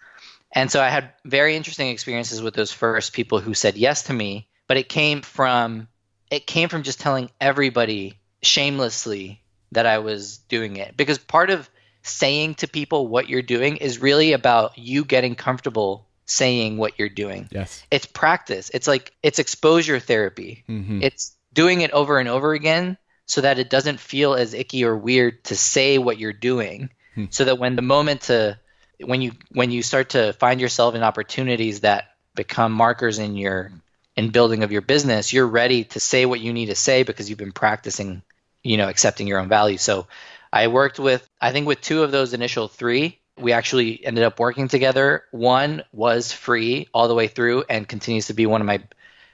[0.55, 4.13] And so I had very interesting experiences with those first people who said yes to
[4.13, 5.89] me, but it came from,
[6.31, 10.97] it came from just telling everybody shamelessly that I was doing it.
[10.97, 11.69] Because part of
[12.03, 17.09] saying to people what you're doing is really about you getting comfortable saying what you're
[17.09, 17.49] doing.
[17.51, 17.83] Yes.
[17.91, 18.71] It's practice.
[18.73, 20.65] It's like it's exposure therapy.
[20.69, 21.03] Mm-hmm.
[21.03, 24.97] It's doing it over and over again so that it doesn't feel as icky or
[24.97, 26.91] weird to say what you're doing.
[27.15, 27.27] Hmm.
[27.31, 28.59] So that when the moment to
[29.01, 33.71] when you when you start to find yourself in opportunities that become markers in your
[34.17, 37.29] in building of your business, you're ready to say what you need to say because
[37.29, 38.23] you've been practicing,
[38.63, 39.79] you know, accepting your own value.
[39.79, 40.07] So
[40.53, 44.39] I worked with I think with two of those initial 3 we actually ended up
[44.39, 45.25] working together.
[45.31, 48.83] One was free all the way through and continues to be one of my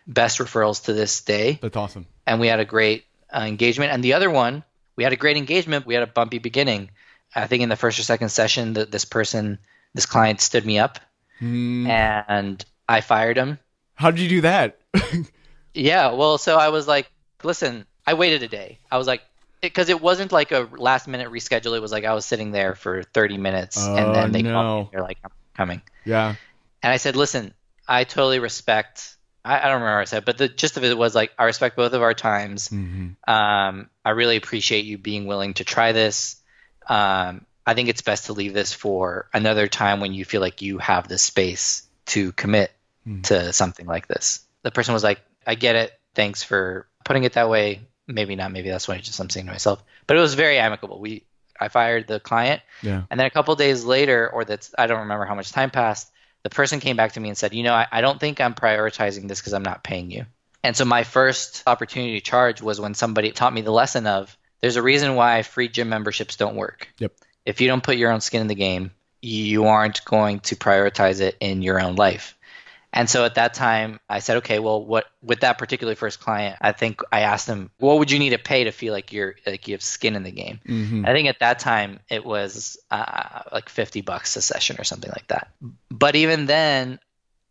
[0.06, 1.58] best referrals to this day.
[1.60, 2.06] That's awesome.
[2.26, 3.92] And we had a great uh, engagement.
[3.92, 4.64] And the other one,
[4.96, 5.86] we had a great engagement.
[5.86, 6.90] We had a bumpy beginning.
[7.34, 9.58] I think in the first or second session, that this person,
[9.94, 10.98] this client stood me up
[11.40, 11.86] mm.
[11.88, 13.58] and I fired him.
[13.94, 14.78] How did you do that?
[15.74, 16.12] yeah.
[16.12, 17.10] Well, so I was like,
[17.42, 18.78] listen, I waited a day.
[18.90, 19.22] I was like,
[19.60, 21.76] because it, it, wasn't like a last minute reschedule.
[21.76, 24.52] It was like I was sitting there for 30 minutes oh, and then they no.
[24.52, 24.88] called me.
[24.92, 25.82] They're like, I'm coming.
[26.04, 26.34] Yeah.
[26.82, 27.52] And I said, listen,
[27.86, 29.16] I totally respect.
[29.44, 31.44] I, I don't remember what I said, but the gist of it was like, I
[31.44, 32.68] respect both of our times.
[32.68, 33.30] Mm-hmm.
[33.30, 36.36] Um, I really appreciate you being willing to try this.
[36.88, 40.62] Um, I think it's best to leave this for another time when you feel like
[40.62, 42.72] you have the space to commit
[43.06, 43.22] mm-hmm.
[43.22, 44.40] to something like this.
[44.62, 45.92] The person was like, I get it.
[46.14, 47.80] Thanks for putting it that way
[48.12, 48.52] maybe not.
[48.52, 49.82] Maybe that's what I just I'm saying to myself.
[50.06, 51.00] But it was very amicable.
[51.00, 51.24] We
[51.58, 53.02] I fired the client, yeah.
[53.10, 56.10] and then a couple days later, or that's I don't remember how much time passed.
[56.42, 58.54] The person came back to me and said, you know, I, I don't think I'm
[58.54, 60.24] prioritizing this because I'm not paying you.
[60.64, 64.36] And so my first opportunity to charge was when somebody taught me the lesson of
[64.60, 66.88] there's a reason why free gym memberships don't work.
[66.98, 67.12] Yep.
[67.46, 68.90] If you don't put your own skin in the game,
[69.22, 72.36] you aren't going to prioritize it in your own life.
[72.92, 76.56] And so at that time, I said, okay, well, what with that particular first client,
[76.60, 79.36] I think I asked them, what would you need to pay to feel like you're
[79.46, 80.58] like you have skin in the game?
[80.66, 81.06] Mm-hmm.
[81.06, 85.10] I think at that time it was uh, like fifty bucks a session or something
[85.10, 85.52] like that.
[85.88, 86.98] But even then,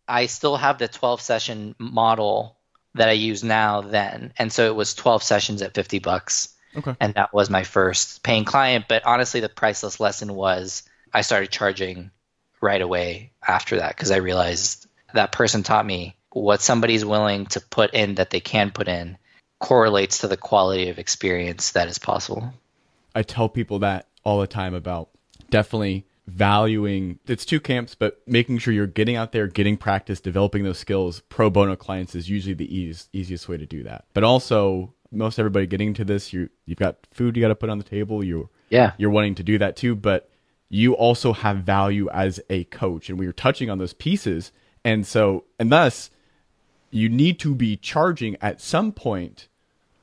[0.10, 2.58] I still have the twelve session model
[2.95, 4.34] that I use now then.
[4.38, 6.50] And so it was 12 sessions at 50 bucks.
[6.80, 6.96] Okay.
[7.00, 8.86] And that was my first paying client.
[8.88, 12.12] But honestly, the priceless lesson was I started charging
[12.62, 17.60] right away after that because I realized that person taught me what somebody's willing to
[17.60, 19.18] put in that they can put in
[19.60, 22.54] correlates to the quality of experience that is possible.
[23.15, 25.10] I tell people that all the time about
[25.50, 30.63] definitely valuing it's two camps but making sure you're getting out there getting practice developing
[30.63, 34.24] those skills pro bono clients is usually the easiest, easiest way to do that but
[34.24, 37.78] also most everybody getting into this you you've got food you got to put on
[37.78, 38.93] the table you yeah.
[38.98, 40.30] you're wanting to do that too but
[40.69, 43.10] you also have value as a coach.
[43.10, 44.52] And we were touching on those pieces.
[44.86, 46.12] And so and thus
[46.91, 49.48] you need to be charging at some point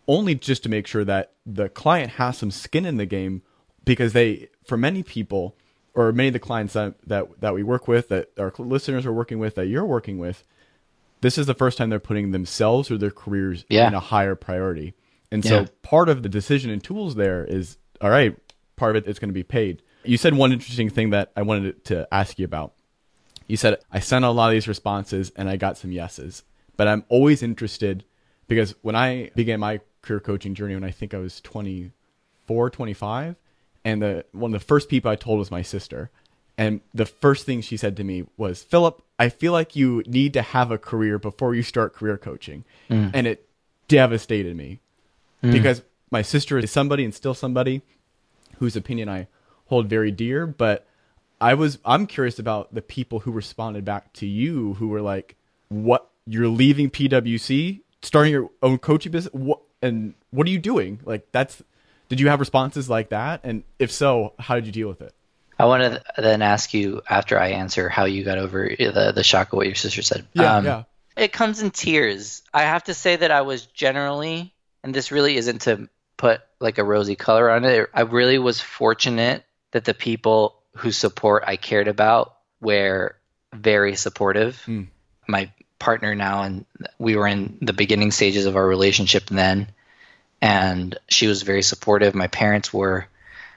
[0.07, 3.43] only just to make sure that the client has some skin in the game
[3.85, 5.57] because they for many people
[5.95, 9.13] or many of the clients that, that, that we work with, that our listeners are
[9.13, 10.45] working with, that you're working with,
[11.27, 13.89] this is the first time they're putting themselves or their careers yeah.
[13.89, 14.95] in a higher priority.
[15.33, 18.37] And so part of the decision and tools there is, all right,
[18.77, 19.83] part of it is going to be paid.
[20.05, 22.75] You said one interesting thing that I wanted to ask you about.
[23.49, 26.45] You said, I sent a lot of these responses and I got some yeses,
[26.77, 28.05] but I'm always interested
[28.47, 33.35] because when I began my career coaching journey, when I think I was 24, 25,
[33.85, 36.13] and the one of the first people I told was my sister.
[36.59, 40.33] And the first thing she said to me was, Philip, I feel like you need
[40.35, 42.65] to have a career before you start career coaching.
[42.91, 43.11] Mm.
[43.13, 43.49] And it
[43.89, 44.81] devastated me
[45.43, 45.53] mm.
[45.53, 47.83] because my sister is somebody and still somebody
[48.59, 49.29] whose opinion I
[49.67, 50.47] hold very dear.
[50.47, 50.87] But
[51.41, 55.37] I was, I'm curious about the people who responded back to you who were like,
[55.69, 59.33] what, you're leaving PWC, starting your own coaching business?
[59.35, 61.01] What, and what are you doing?
[61.05, 61.63] Like, that's,
[62.09, 63.41] did you have responses like that?
[63.45, 65.15] And if so, how did you deal with it?
[65.59, 69.25] I want to then ask you after I answer how you got over the the
[69.25, 70.21] shock of what your sister said.
[70.37, 70.83] Um, Yeah, yeah.
[71.17, 72.43] It comes in tears.
[72.53, 74.53] I have to say that I was generally,
[74.85, 75.89] and this really isn't to
[76.19, 77.89] put like a rosy color on it.
[77.95, 83.17] I really was fortunate that the people whose support I cared about were
[83.55, 84.63] very supportive.
[84.67, 84.89] Mm.
[85.27, 86.67] My partner now, and
[86.99, 89.69] we were in the beginning stages of our relationship then,
[90.43, 92.15] and she was very supportive.
[92.15, 93.07] My parents were.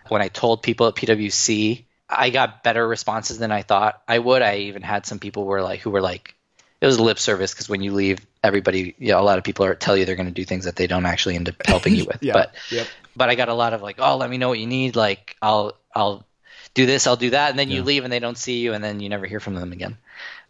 [0.08, 4.42] When I told people at PwC, I got better responses than I thought I would.
[4.42, 6.34] I even had some people were like who were like,
[6.82, 9.66] it was lip service because when you leave, everybody, you know, a lot of people
[9.66, 11.96] are tell you they're going to do things that they don't actually end up helping
[11.96, 12.18] you with.
[12.22, 12.34] Yeah.
[12.34, 12.88] But Yep.
[13.16, 14.96] but I got a lot of like, oh, let me know what you need.
[14.96, 16.26] Like I'll I'll
[16.74, 18.84] do this, I'll do that, and then you leave and they don't see you, and
[18.84, 19.98] then you never hear from them again.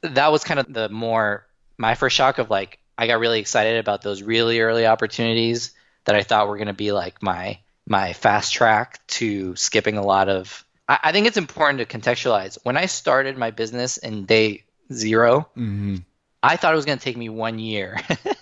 [0.02, 1.46] That was kind of the more
[1.78, 5.72] my first shock of like I got really excited about those really early opportunities
[6.06, 10.04] that I thought were going to be like my my fast track to skipping a
[10.04, 10.66] lot of.
[10.90, 12.58] I, I think it's important to contextualize.
[12.64, 15.98] When I started my business in day zero, hmm
[16.42, 18.00] I thought it was going to take me one year.
[18.10, 18.38] it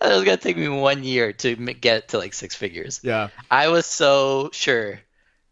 [0.00, 3.00] was going to take me one year to get to like six figures.
[3.04, 3.28] Yeah.
[3.48, 4.98] I was so sure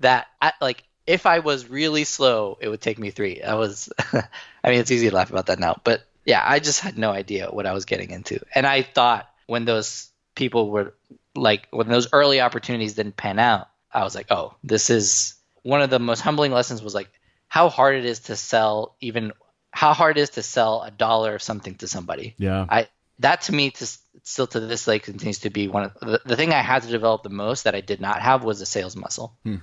[0.01, 3.43] that I, like if I was really slow, it would take me three.
[3.43, 6.81] I was, I mean, it's easy to laugh about that now, but yeah, I just
[6.81, 10.95] had no idea what I was getting into, and I thought when those people were
[11.35, 15.83] like when those early opportunities didn't pan out, I was like, oh, this is one
[15.83, 17.11] of the most humbling lessons was like
[17.49, 19.33] how hard it is to sell even
[19.73, 22.35] how hard it is to sell a dollar of something to somebody.
[22.39, 22.65] Yeah.
[22.69, 23.89] I that to me to
[24.23, 26.89] still to this day continues to be one of the, the thing I had to
[26.89, 29.37] develop the most that I did not have was a sales muscle.
[29.43, 29.57] Hmm.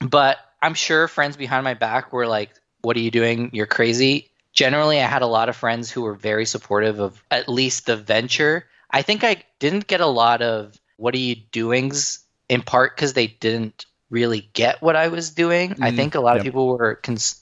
[0.00, 2.50] But I'm sure friends behind my back were like,
[2.82, 3.50] "What are you doing?
[3.52, 7.48] You're crazy." Generally, I had a lot of friends who were very supportive of at
[7.48, 8.66] least the venture.
[8.90, 13.12] I think I didn't get a lot of "What are you doing's" in part because
[13.12, 15.72] they didn't really get what I was doing.
[15.82, 15.96] I Mhm.
[15.96, 16.38] think a lot Yep.
[16.40, 17.40] of people were, cons-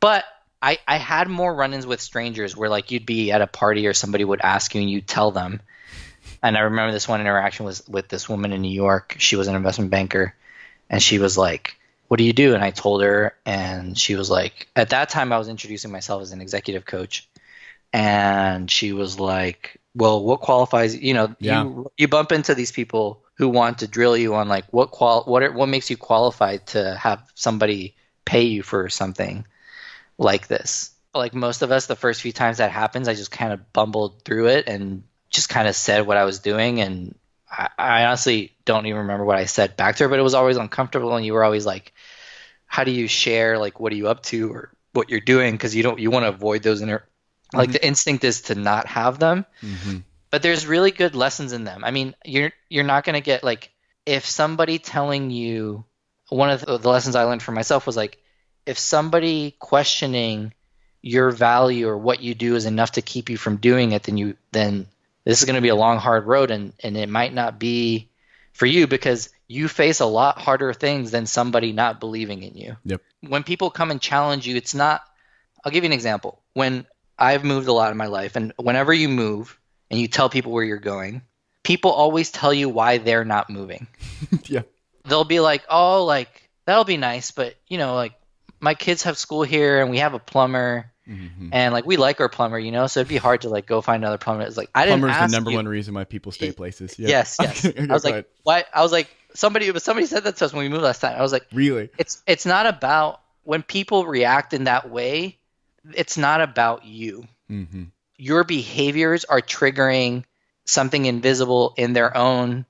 [0.00, 0.24] but
[0.62, 3.94] I, I had more run-ins with strangers where like you'd be at a party or
[3.94, 5.60] somebody would ask you and you tell them.
[6.42, 9.16] And I remember this one interaction was with this woman in New York.
[9.18, 10.34] She was an investment banker,
[10.90, 11.76] and she was like,
[12.08, 15.32] "What do you do?" And I told her, and she was like, at that time
[15.32, 17.28] I was introducing myself as an executive coach,
[17.92, 20.94] and she was like, "Well, what qualifies?
[20.96, 21.62] You know, Yeah.
[21.64, 25.24] you you bump into these people who want to drill you on like what qual
[25.24, 29.46] what are, what makes you qualified to have somebody pay you for something."
[30.18, 30.90] like this.
[31.14, 34.22] Like most of us, the first few times that happens, I just kind of bumbled
[34.24, 36.80] through it and just kind of said what I was doing.
[36.80, 37.14] And
[37.50, 40.34] I, I honestly don't even remember what I said back to her, but it was
[40.34, 41.16] always uncomfortable.
[41.16, 41.92] And you were always like,
[42.66, 45.52] how do you share, like, what are you up to or what you're doing?
[45.52, 47.04] Because you don't, you want to avoid those inner,
[47.54, 47.72] like, Mhm.
[47.72, 49.98] the instinct is to not have them hmm
[50.30, 51.84] but there's really good lessons in them.
[51.84, 53.70] I mean, you're you're not going to get like
[54.06, 55.84] if somebody telling you
[56.28, 58.18] one of the, the lessons I learned for myself was like
[58.66, 60.52] if somebody questioning
[61.00, 64.16] your value or what you do is enough to keep you from doing it, then
[64.16, 64.86] you then
[65.24, 68.08] this is going to be a long, hard road, and and it might not be
[68.52, 72.76] for you because you face a lot harder things than somebody not believing in you.
[72.84, 73.02] Yep.
[73.26, 75.02] When people come and challenge you, it's not.
[75.64, 76.42] I'll give you an example.
[76.54, 76.86] When
[77.18, 79.57] I've moved a lot in my life, and whenever you move
[79.90, 81.22] and you tell people where you're going,
[81.62, 83.86] people always tell you why they're not moving.
[84.44, 84.62] yeah.
[85.04, 88.12] They'll be like, "Oh, like that'll be nice, but you know, like
[88.60, 91.48] my kids have school here and we have a plumber." Mm-hmm.
[91.52, 93.80] And like we like our plumber, you know, so it'd be hard to like go
[93.80, 94.42] find another plumber.
[94.42, 95.56] It's like I didn't Plumber's the number you.
[95.56, 96.98] one reason why people stay places.
[96.98, 97.08] Yeah.
[97.08, 97.64] Yes, yes.
[97.64, 98.66] Okay, I was like, what?
[98.74, 101.16] I was like, somebody, but somebody said that to us when we moved last time.
[101.18, 101.88] I was like, really?
[101.96, 105.38] it's it's not about when people react in that way.
[105.94, 107.26] It's not about you.
[107.50, 107.84] Mm-hmm.
[108.18, 110.24] Your behaviors are triggering
[110.66, 112.66] something invisible in their own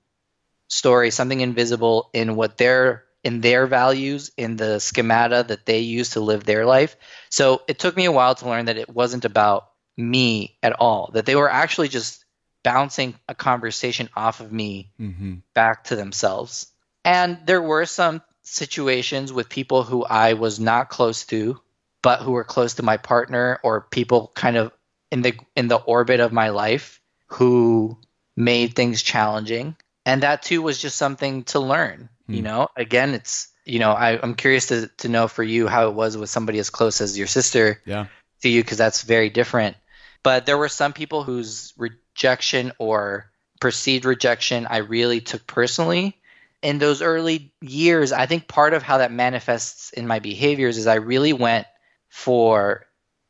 [0.69, 6.11] story, something invisible in what their in their values, in the schemata that they use
[6.11, 6.97] to live their life.
[7.31, 11.11] So it took me a while to learn that it wasn't about me at all.
[11.13, 12.25] That they were actually just
[12.63, 15.37] bouncing a conversation off of me Mm-hmm.
[15.55, 16.67] back to themselves.
[17.05, 21.61] And there were some situations with people who I was not close to,
[22.03, 24.73] but who were close to my partner or people kind of
[25.11, 27.99] in the in the orbit of my life who
[28.37, 29.77] made things challenging.
[30.07, 32.09] And that too was just something to learn.
[32.29, 32.45] You Hmm.
[32.45, 35.95] know, again, it's you know, I, I'm curious to, to know for you how it
[35.95, 38.07] was with somebody as close as your sister Yeah.
[38.43, 39.77] to you because that's very different.
[40.23, 43.31] But there were some people whose rejection or
[43.61, 46.17] perceived rejection I really took personally.
[46.63, 50.87] In those early years, I think part of how that manifests in my behaviors is
[50.87, 51.67] I really went
[52.09, 52.87] for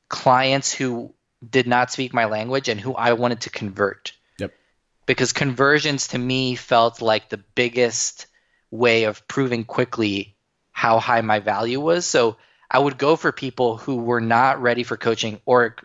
[0.08, 1.14] clients who
[1.48, 4.12] did not speak my language and who I wanted to convert.
[4.38, 4.52] Yep.
[5.06, 8.26] Because conversions to me felt like the biggest
[8.70, 10.36] way of proving quickly
[10.72, 12.06] how high my value was.
[12.06, 12.36] So
[12.70, 15.76] I would go for people who were not ready for coaching or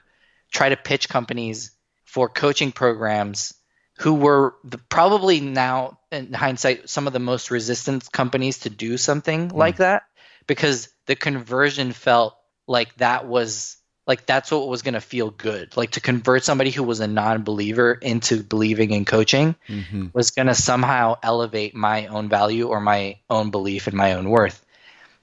[0.51, 1.72] try to pitch companies
[2.06, 3.54] for coaching programs
[3.99, 8.97] who were the, probably now in hindsight some of the most resistant companies to do
[8.97, 9.54] something mm.
[9.54, 10.04] like that
[10.47, 12.36] because the conversion felt
[12.68, 16.72] like that was like that's what was going to feel good like to convert somebody
[16.72, 20.08] who was a non-believer into believing in coaching Mm-hmm.
[20.14, 24.30] was going to somehow elevate my own value or my own belief in my own
[24.30, 24.64] worth.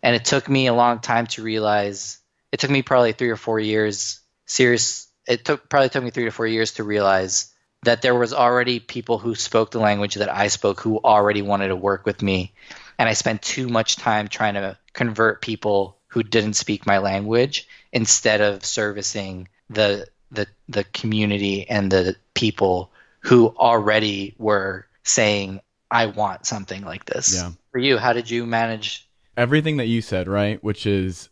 [0.02, 2.18] And it took me a long time to realize.
[2.52, 4.20] It took me probably three or four years.
[4.46, 5.08] Serious.
[5.26, 7.52] It took probably took me three to four years to realize
[7.82, 11.68] that there was already people who spoke the language that I spoke who already wanted
[11.68, 12.52] to work with me,
[12.98, 17.68] and I spent too much time trying to convert people who didn't speak my language
[17.92, 25.60] instead of servicing the the the community and the people who already were saying
[25.90, 27.34] I want something like this.
[27.34, 27.50] Yeah.
[27.72, 29.08] For you, how did you manage?
[29.36, 30.62] Everything that you said, right?
[30.62, 31.28] Which is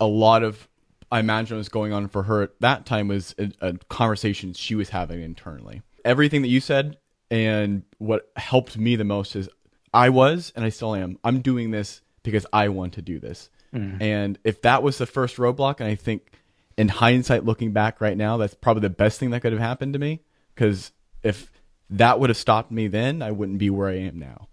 [0.00, 0.68] a lot of,
[1.10, 4.74] I imagine, was going on for her at that time was a, a conversation she
[4.74, 5.82] was having internally.
[6.04, 6.98] Everything that you said
[7.30, 9.48] and what helped me the most is
[9.94, 13.48] I was, and I still am, I'm doing this because I want to do this.
[13.74, 14.00] Mm.
[14.02, 16.32] And if that was the first roadblock, and I think
[16.76, 19.92] in hindsight, looking back right now, that's probably the best thing that could have happened
[19.94, 20.20] to me.
[20.54, 20.92] Because
[21.22, 21.50] if
[21.90, 24.48] that would have stopped me then, I wouldn't be where I am now.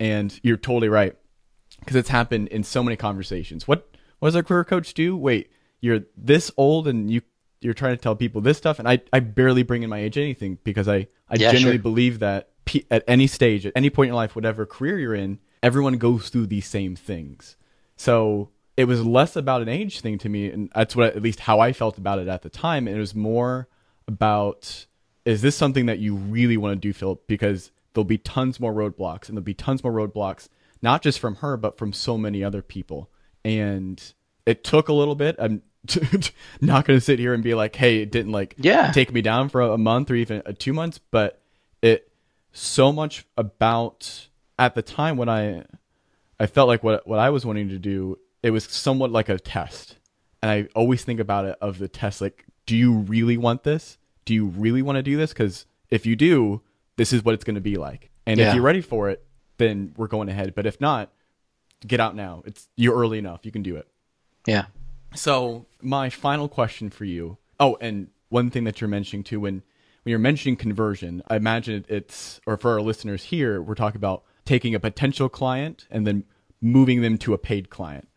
[0.00, 1.16] And you're totally right
[1.80, 3.68] because it's happened in so many conversations.
[3.68, 5.16] What what does a career coach do?
[5.16, 5.50] Wait,
[5.80, 7.22] you're this old and you
[7.60, 10.18] you're trying to tell people this stuff, and I, I barely bring in my age
[10.18, 11.82] anything because I I Yeah, genuinely sure.
[11.82, 12.50] believe that
[12.90, 16.28] at any stage, at any point in your life, whatever career you're in, everyone goes
[16.28, 17.56] through these same things.
[17.96, 21.40] So it was less about an age thing to me, and that's what at least
[21.40, 22.86] how I felt about it at the time.
[22.88, 23.68] And it was more
[24.08, 24.86] about
[25.24, 27.26] is this something that you really want to do, Philip?
[27.28, 30.48] Because there'll be tons more roadblocks, and there'll be tons more roadblocks,
[30.80, 33.10] not just from her, but from so many other people.
[33.44, 34.02] And
[34.46, 35.36] it took a little bit.
[35.38, 35.62] I'm
[36.60, 38.90] not going to sit here and be like, hey, it didn't like Yeah.
[38.92, 41.40] take me down for a month or even uh, two months, but
[41.82, 42.08] it
[42.52, 45.64] so much about at the time when I
[46.38, 49.38] I felt like what what I was wanting to do, it was somewhat like a
[49.38, 49.96] test.
[50.42, 53.98] And I always think about it of the test like do you really want this?
[54.24, 56.62] Do you really want to do this cuz if you do,
[56.96, 58.10] this is what it's going to be like.
[58.26, 58.48] And Yeah.
[58.48, 59.24] if you're ready for it,
[59.58, 60.54] then we're going ahead.
[60.54, 61.12] But if not,
[61.86, 62.42] get out now.
[62.46, 63.40] It's you're early enough.
[63.44, 63.86] You can do it.
[64.46, 64.66] Yeah.
[65.14, 67.38] So my final question for you.
[67.60, 69.62] Oh, and one thing that you're mentioning too, when
[70.04, 74.24] when you're mentioning conversion, I imagine it's or for our listeners here, we're talking about
[74.44, 76.24] taking a potential client and then
[76.60, 78.08] moving them to a paid client.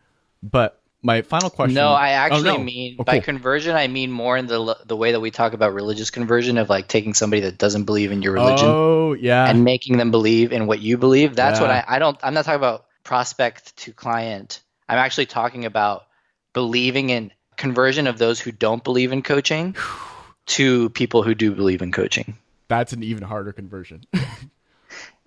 [0.51, 1.75] But my final question.
[1.75, 2.63] No, I Oh, actually no.
[2.63, 3.21] mean Oh, by cool.
[3.23, 6.69] conversion, I mean more in the the way that we talk about religious conversion of
[6.69, 9.47] like taking somebody that doesn't believe in your religion Oh yeah.
[9.49, 11.35] and making them believe in what you believe.
[11.35, 12.17] That's what I, I don't.
[12.23, 14.61] I'm not talking about prospect to client.
[14.89, 16.05] I'm actually talking about
[16.53, 19.75] believing in conversion of those who don't believe in coaching
[20.47, 22.37] to people who do believe in coaching.
[22.67, 24.03] That's an even harder conversion.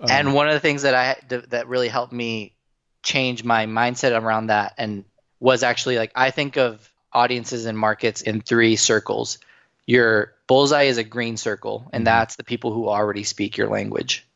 [0.01, 1.17] Um, and one of the things that I
[1.49, 2.55] that really helped me
[3.03, 5.05] change my mindset around that and
[5.41, 9.39] was actually like I think of audiences and markets in three circles.
[9.87, 12.05] Your bullseye is a green circle, and mm-hmm.
[12.05, 14.27] that's the people who already speak your language.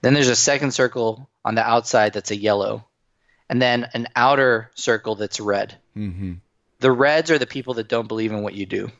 [0.00, 2.84] Then there's a second circle on the outside that's a yellow,
[3.48, 5.74] and then an outer circle that's red.
[5.96, 6.34] Mm-hmm.
[6.80, 8.90] The reds are the people that don't believe in what you do.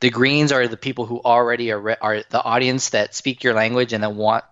[0.00, 3.54] The greens are the people who already are, re- are the audience that speak your
[3.54, 4.44] language and that want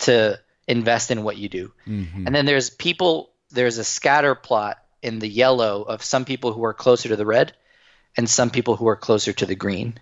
[0.00, 0.38] to
[0.68, 1.72] invest in what you do.
[1.86, 2.26] Mm-hmm.
[2.26, 6.64] And then there's people, there's a scatter plot in the yellow of some people who
[6.64, 7.52] are closer to the red
[8.16, 9.98] and some people who are closer to the green.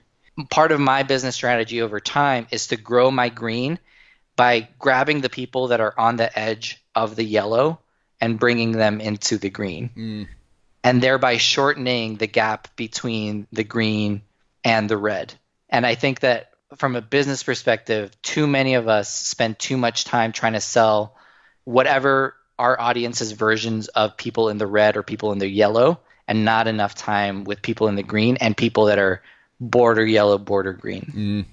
[0.49, 3.79] Part of my business strategy over time is to grow my green
[4.37, 7.81] by grabbing the people that are on the edge of the yellow
[8.21, 9.91] and bringing them into the green.
[9.97, 10.29] Mm.
[10.85, 14.23] And thereby shortening the gap between the green
[14.65, 15.35] and the red.
[15.69, 20.05] And I think that from a business perspective, too many of us spend too much
[20.05, 21.17] time trying to sell
[21.65, 26.45] whatever our audience's versions of people in the red or people in the yellow, and
[26.45, 29.23] not enough time with people in the green and people that are
[29.61, 31.13] border yellow, border green.
[31.15, 31.45] Mm.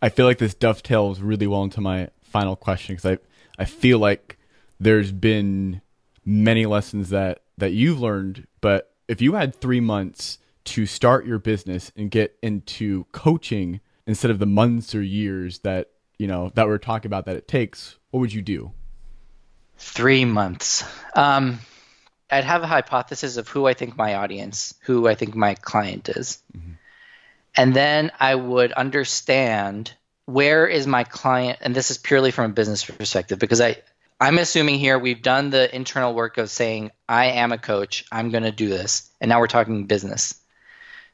[0.00, 3.98] I feel like this dovetails really well into my final question because I I feel
[3.98, 4.38] like
[4.80, 5.80] there's been
[6.24, 11.38] many lessons that that you've learned, but if you had three months to start your
[11.38, 16.66] business and get into coaching instead of the months or years that you know that
[16.66, 18.72] we're talking about that it takes what would you do
[19.82, 20.84] three months.
[21.14, 21.58] Um,
[22.30, 26.08] i'd have a hypothesis of who i think my audience who i think my client
[26.08, 26.38] is.
[26.56, 26.72] Mm-hmm.
[27.56, 29.92] and then i would understand
[30.24, 33.76] where is my client and this is purely from a business perspective because i
[34.18, 38.06] i'm assuming here we've done the internal work of saying i am a coach.
[38.10, 39.10] I'm going to do this.
[39.20, 40.34] And now we're talking business.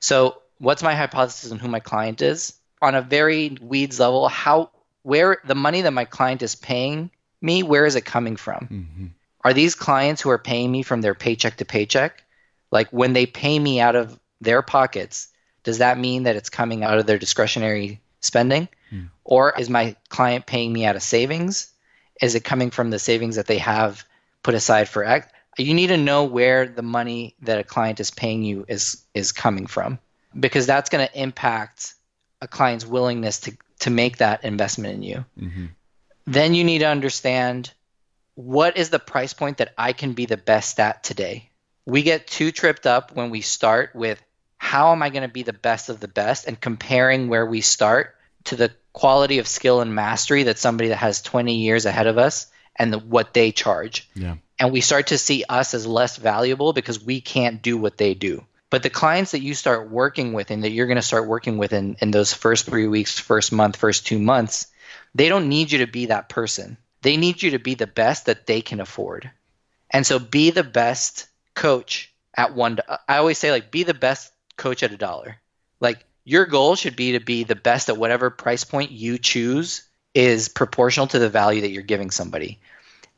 [0.00, 2.54] So what's my hypothesis on who my client is?
[2.80, 4.70] On a very weeds level how
[5.02, 7.10] where the money that my client is paying
[7.40, 9.06] me where is it coming from mm-hmm.
[9.44, 12.22] are these clients who are paying me from their paycheck to paycheck
[12.70, 15.28] like when they pay me out of their pockets
[15.64, 19.08] does that mean that it's coming out of their discretionary spending mm.
[19.24, 21.72] or is my client paying me out of savings
[22.20, 24.04] is it coming from the savings that they have
[24.42, 25.28] put aside for X?
[25.58, 29.32] you need to know where the money that a client is paying you is is
[29.32, 29.98] coming from
[30.38, 31.94] because that's going to impact
[32.40, 35.24] a client's willingness to to make that investment in you.
[35.40, 35.66] Mm-hmm.
[36.32, 37.72] Then you need to understand
[38.34, 41.48] what is the price point that I can be the best at today.
[41.86, 44.22] We get too tripped up when we start with
[44.58, 47.62] how am I going to be the best of the best and comparing where we
[47.62, 48.14] start
[48.44, 52.18] to the quality of skill and mastery that somebody that has 20 years ahead of
[52.18, 54.08] us and the, what they charge.
[54.14, 54.36] Yeah.
[54.58, 58.12] And we start to see us as less valuable because we can't do what they
[58.12, 58.44] do.
[58.70, 61.56] But the clients that you start working with and that you're going to start working
[61.56, 64.66] with in, in those first three weeks, first month, first two months,
[65.18, 66.78] they don't need you to be that person.
[67.02, 69.30] They need you to be the best that they can afford.
[69.90, 72.78] And so be the best coach at one.
[73.08, 75.36] I always say, like, be the best coach at a dollar.
[75.80, 79.88] Like, your goal should be to be the best at whatever price point you choose
[80.14, 82.60] is proportional to the value that you're giving somebody.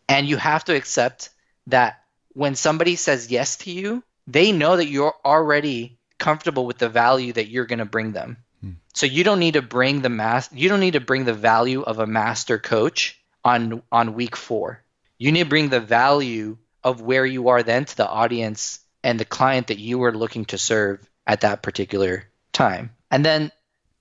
[0.09, 1.31] And you have to accept
[1.67, 6.89] that when somebody says yes to you, they know that you're already comfortable with the
[6.89, 8.39] value that you're going to bring them.
[8.61, 8.73] Hmm.
[8.95, 11.83] So you don't need to bring the mass you don't need to bring the value
[11.83, 14.83] of a master coach on on week 4.
[15.19, 19.19] You need to bring the value of where you are then to the audience and
[19.19, 22.91] the client that you are looking to serve at that particular time.
[23.11, 23.53] And then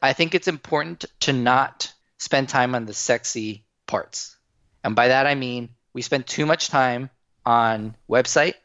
[0.01, 4.37] I think it's important to not spend time on the sexy parts.
[4.83, 7.09] And by that I mean we spend too much time
[7.45, 8.55] on website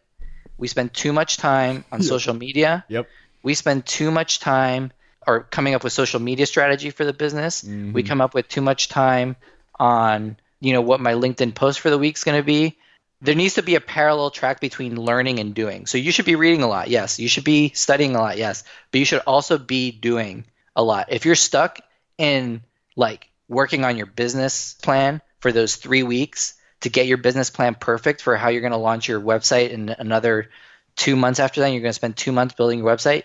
[0.56, 2.84] we spend too much time on social media.
[2.88, 3.08] Yep.
[3.42, 4.92] We spend too much time
[5.26, 7.62] or coming up with social media strategy for the business.
[7.62, 7.92] Mm-hmm.
[7.92, 9.36] We come up with too much time
[9.78, 12.76] on, you know, what my LinkedIn post for the week is going to be.
[13.20, 15.86] There needs to be a parallel track between learning and doing.
[15.86, 17.18] So you should be reading a lot, yes.
[17.18, 18.64] You should be studying a lot, yes.
[18.90, 20.44] But you should also be doing
[20.76, 21.06] a lot.
[21.10, 21.80] If you're stuck
[22.18, 22.62] in
[22.96, 26.54] like working on your business plan for those 3 weeks,
[26.84, 29.88] to get your business plan perfect for how you're going to launch your website in
[29.88, 30.50] another
[30.96, 31.68] two months after that.
[31.68, 33.22] You're going to spend two months building your website.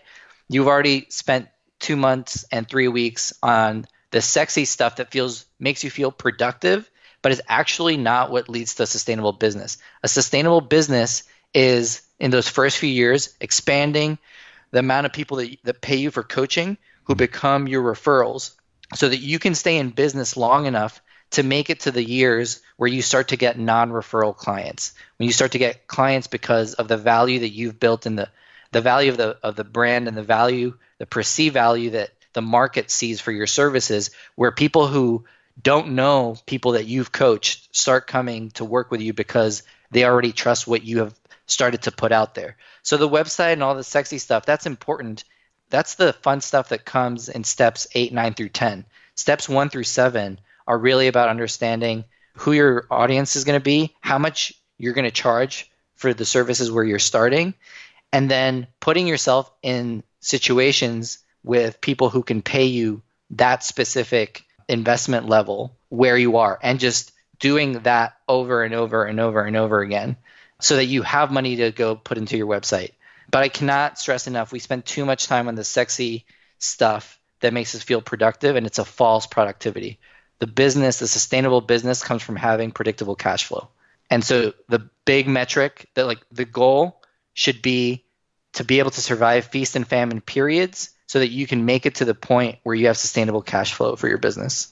[0.47, 1.49] You've already spent
[1.79, 6.89] two months and three weeks on the sexy stuff that feels makes you feel productive,
[7.21, 9.77] but is actually not what leads to a sustainable business.
[10.03, 11.23] A sustainable business
[11.53, 14.17] is in those first few years expanding
[14.71, 17.19] the amount of people that, that pay you for coaching who mm-hmm.
[17.19, 18.55] become your referrals
[18.95, 21.01] so that you can stay in business long enough
[21.31, 25.33] to make it to the years where you start to get non-referral clients when you
[25.33, 28.29] start to get clients because of the value that you've built in the
[28.71, 32.41] the value of the of the brand and the value the perceived value that the
[32.41, 35.25] market sees for your services where people who
[35.61, 40.31] don't know people that you've coached start coming to work with you because they already
[40.31, 41.13] trust what you have
[41.47, 42.55] started to put out there.
[42.83, 45.23] So the website and all the sexy stuff, that's important.
[45.69, 48.85] That's the fun stuff that comes in steps 8, 9 through 10.
[49.15, 53.95] Steps 1 through 7 are really about understanding who your audience is going to be,
[53.99, 57.53] how much you're going to charge for the services where you're starting,
[58.13, 63.01] and then putting yourself in situations with people who can pay you
[63.31, 69.19] that specific investment level where you are and just doing that over and over and
[69.19, 70.17] over and over again
[70.59, 72.91] so that you have money to go put into your website.
[73.31, 76.25] But I cannot stress enough, we spend too much time on the sexy
[76.57, 79.99] stuff that makes us feel productive, and it's a false productivity.
[80.39, 83.69] The business, the sustainable business, comes from having predictable cash flow.
[84.09, 87.01] And so the big metric that like the goal
[87.33, 88.05] should be
[88.53, 91.95] to be able to survive feast and famine periods so that you can make it
[91.95, 94.71] to the point where you have sustainable cash flow for your business.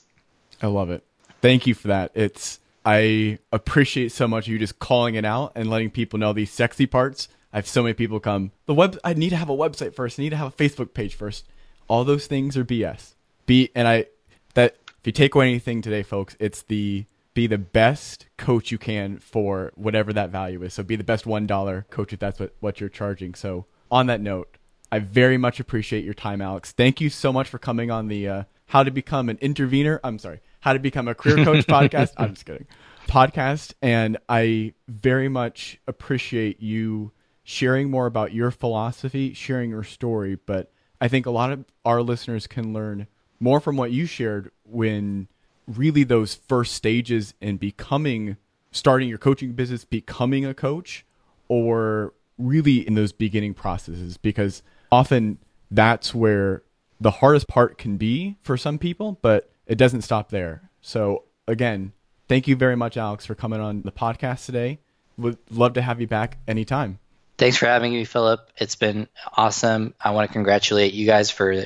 [0.62, 1.04] I love it.
[1.40, 2.12] Thank you for that.
[2.14, 6.50] It's I appreciate so much you just calling it out and letting people know these
[6.50, 7.28] sexy parts.
[7.52, 10.18] I have so many people come, the web I need to have a website first.
[10.18, 11.46] I need to have a Facebook page first.
[11.86, 13.14] All those things are BS.
[13.46, 14.06] Be and I
[14.54, 17.06] that if you take away anything today, folks, it's the
[17.38, 20.74] be the best coach you can for whatever that value is.
[20.74, 23.36] So be the best one dollar coach if that's what, what you're charging.
[23.36, 24.56] So on that note,
[24.90, 26.72] I very much appreciate your time, Alex.
[26.72, 30.00] Thank you so much for coming on the uh, How to Become an Intervener.
[30.02, 32.14] I'm sorry, How to Become a Career Coach podcast.
[32.16, 32.66] I'm just kidding.
[33.06, 37.12] Podcast, and I very much appreciate you
[37.44, 40.34] sharing more about your philosophy, sharing your story.
[40.44, 43.06] But I think a lot of our listeners can learn
[43.38, 45.28] more from what you shared when
[45.68, 48.36] really those first stages in becoming,
[48.72, 51.04] starting your coaching business, becoming a coach,
[51.48, 55.38] or really in those beginning processes because often
[55.70, 56.62] that's where
[57.00, 60.70] the hardest part can be for some people, but it doesn't stop there.
[60.80, 61.92] So, again,
[62.28, 64.78] thank you very much, Alex, for coming on the podcast today.
[65.16, 66.98] Would love to have you back anytime.
[67.36, 68.50] Thanks for having me, Philip.
[68.56, 69.94] It's been awesome.
[70.00, 71.64] I want to congratulate you guys for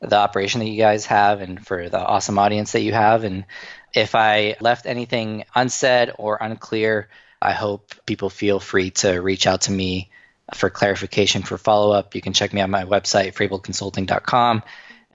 [0.00, 3.24] the operation that you guys have and for the awesome audience that you have.
[3.24, 3.44] And
[3.92, 7.08] if I left anything unsaid or unclear,
[7.40, 10.10] I hope people feel free to reach out to me
[10.54, 12.14] for clarification for follow up.
[12.14, 14.62] You can check me on my website, frableconsulting.com.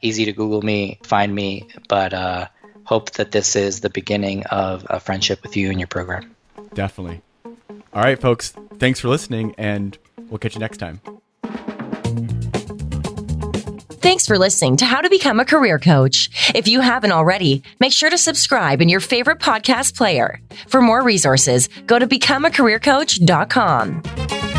[0.01, 2.47] Easy to Google me, find me, but uh,
[2.83, 6.35] hope that this is the beginning of a friendship with you and your program.
[6.73, 7.21] Definitely.
[7.93, 8.53] All right, folks.
[8.79, 9.97] Thanks for listening, and
[10.29, 11.01] we'll catch you next time.
[14.03, 16.51] Thanks for listening to How to Become a Career Coach.
[16.53, 20.41] If you haven't already, make sure to subscribe in your favorite podcast player.
[20.67, 24.52] For more resources, go to becomeacareercoach.com.